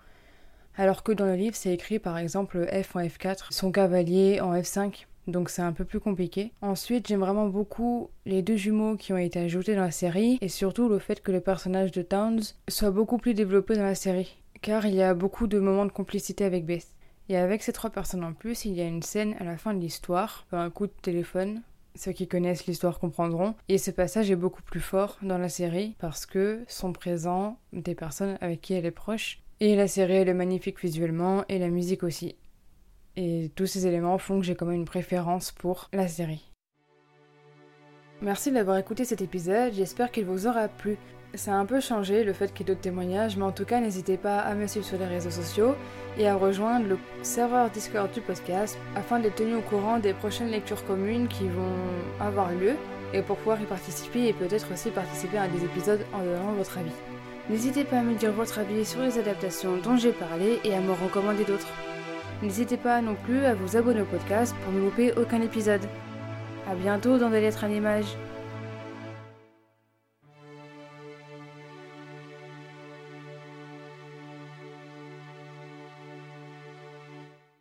alors 0.76 1.04
que 1.04 1.12
dans 1.12 1.26
le 1.26 1.36
livre 1.36 1.56
c'est 1.56 1.74
écrit 1.74 2.00
par 2.00 2.18
exemple 2.18 2.68
F 2.68 2.96
en 2.96 3.00
F4, 3.00 3.48
son 3.52 3.72
cavalier 3.72 4.42
en 4.42 4.54
F5, 4.54 5.06
donc 5.28 5.50
c'est 5.50 5.62
un 5.62 5.74
peu 5.74 5.86
plus 5.86 6.00
compliqué. 6.00 6.52
Ensuite, 6.62 7.08
j'aime 7.08 7.22
vraiment 7.22 7.48
beaucoup 7.48 8.10
les 8.26 8.44
deux 8.44 8.58
jumeaux 8.58 8.96
qui 8.96 9.12
ont 9.12 9.18
été 9.18 9.40
ajoutés 9.40 9.76
dans 9.76 9.82
la 9.82 9.92
série, 9.92 10.38
et 10.42 10.50
surtout 10.50 10.88
le 10.88 11.00
fait 11.00 11.22
que 11.22 11.32
le 11.32 11.42
personnage 11.42 11.92
de 11.92 12.02
Towns 12.02 12.42
soit 12.68 12.92
beaucoup 12.92 13.18
plus 13.18 13.34
développé 13.34 13.76
dans 13.76 13.84
la 13.84 13.96
série, 13.96 14.38
car 14.66 14.88
il 14.88 14.96
y 14.96 15.04
a 15.04 15.14
beaucoup 15.14 15.46
de 15.46 15.60
moments 15.60 15.86
de 15.86 15.92
complicité 15.92 16.44
avec 16.44 16.66
Beth. 16.66 16.88
Et 17.30 17.38
avec 17.38 17.62
ces 17.62 17.72
trois 17.72 17.92
personnes 17.92 18.24
en 18.24 18.34
plus, 18.34 18.66
il 18.66 18.74
y 18.74 18.82
a 18.82 18.88
une 18.88 19.04
scène 19.04 19.36
à 19.40 19.44
la 19.44 19.58
fin 19.58 19.76
de 19.76 19.80
l'histoire, 19.80 20.48
un 20.52 20.72
coup 20.72 20.88
de 20.88 20.94
téléphone. 21.04 21.62
Ceux 21.94 22.14
qui 22.14 22.28
connaissent 22.28 22.66
l'histoire 22.66 22.98
comprendront. 22.98 23.54
Et 23.70 23.78
ce 23.78 23.92
passage 23.92 24.32
est 24.32 24.36
beaucoup 24.36 24.64
plus 24.64 24.80
fort 24.80 25.20
dans 25.22 25.38
la 25.38 25.50
série 25.50 25.96
parce 26.00 26.26
que 26.26 26.64
sont 26.68 26.94
présents 26.94 27.60
des 27.74 27.94
personnes 27.94 28.40
avec 28.42 28.62
qui 28.62 28.74
elle 28.74 28.88
est 28.88 28.92
proche. 28.92 29.40
Et 29.60 29.76
la 29.76 29.88
série 29.88 30.16
est 30.16 30.34
magnifique 30.34 30.82
visuellement 30.82 31.46
et 31.48 31.60
la 31.60 31.70
musique 31.70 32.02
aussi. 32.02 32.36
Et 33.18 33.52
tous 33.54 33.68
ces 33.68 33.86
éléments 33.86 34.18
font 34.18 34.40
que 34.40 34.46
j'ai 34.48 34.56
quand 34.56 34.66
même 34.66 34.78
une 34.78 34.86
préférence 34.86 35.52
pour 35.52 35.90
la 35.94 36.08
série. 36.08 36.55
Merci 38.22 38.50
d'avoir 38.52 38.78
écouté 38.78 39.04
cet 39.04 39.22
épisode, 39.22 39.74
j'espère 39.74 40.10
qu'il 40.10 40.24
vous 40.24 40.48
aura 40.48 40.70
plu. 40.70 40.98
Ça 41.34 41.52
a 41.52 41.58
un 41.58 41.66
peu 41.66 41.82
changé 41.82 42.24
le 42.24 42.32
fait 42.32 42.54
qu'il 42.54 42.66
y 42.66 42.72
ait 42.72 42.74
d'autres 42.74 42.84
témoignages, 42.84 43.36
mais 43.36 43.44
en 43.44 43.52
tout 43.52 43.66
cas 43.66 43.82
n'hésitez 43.82 44.16
pas 44.16 44.40
à 44.40 44.56
me 44.56 44.68
suivre 44.68 44.86
sur 44.86 44.98
les 44.98 45.06
réseaux 45.06 45.32
sociaux 45.32 45.76
et 46.18 46.26
à 46.26 46.36
rejoindre 46.36 46.88
le 46.88 46.98
serveur 47.24 47.70
Discord 47.70 48.10
du 48.14 48.22
podcast 48.22 48.78
afin 48.96 49.20
d'être 49.20 49.36
tenu 49.36 49.56
au 49.56 49.62
courant 49.62 50.00
des 50.00 50.14
prochaines 50.14 50.50
lectures 50.50 50.86
communes 50.86 51.28
qui 51.28 51.50
vont 51.50 51.76
avoir 52.22 52.54
lieu 52.54 52.76
et 53.14 53.22
pour 53.22 53.36
pouvoir 53.36 53.62
y 53.62 53.66
participer 53.66 54.28
et 54.28 54.34
peut-être 54.34 54.72
aussi 54.72 54.92
participer 54.92 55.38
à 55.38 55.50
des 55.50 55.66
épisodes 55.66 56.06
en 56.14 56.20
donnant 56.20 56.54
votre 56.54 56.78
avis. 56.78 56.96
N'hésitez 57.50 57.84
pas 57.84 57.98
à 57.98 58.02
me 58.02 58.16
dire 58.16 58.32
votre 58.32 58.60
avis 58.60 58.86
sur 58.86 59.02
les 59.02 59.20
adaptations 59.20 59.76
dont 59.84 59.98
j'ai 59.98 60.14
parlé 60.14 60.62
et 60.64 60.74
à 60.74 60.80
me 60.80 60.94
recommander 60.94 61.44
d'autres. 61.44 61.68
N'hésitez 62.42 62.78
pas 62.78 63.02
non 63.02 63.16
plus 63.26 63.44
à 63.44 63.56
vous 63.56 63.76
abonner 63.76 64.02
au 64.02 64.06
podcast 64.06 64.56
pour 64.64 64.72
ne 64.72 64.80
louper 64.80 65.12
aucun 65.18 65.42
épisode. 65.42 65.86
A 66.68 66.74
bientôt 66.74 67.20
dans 67.20 67.30
des 67.30 67.42
lettres 67.42 67.64
à 67.64 67.68
l'image. 67.68 68.06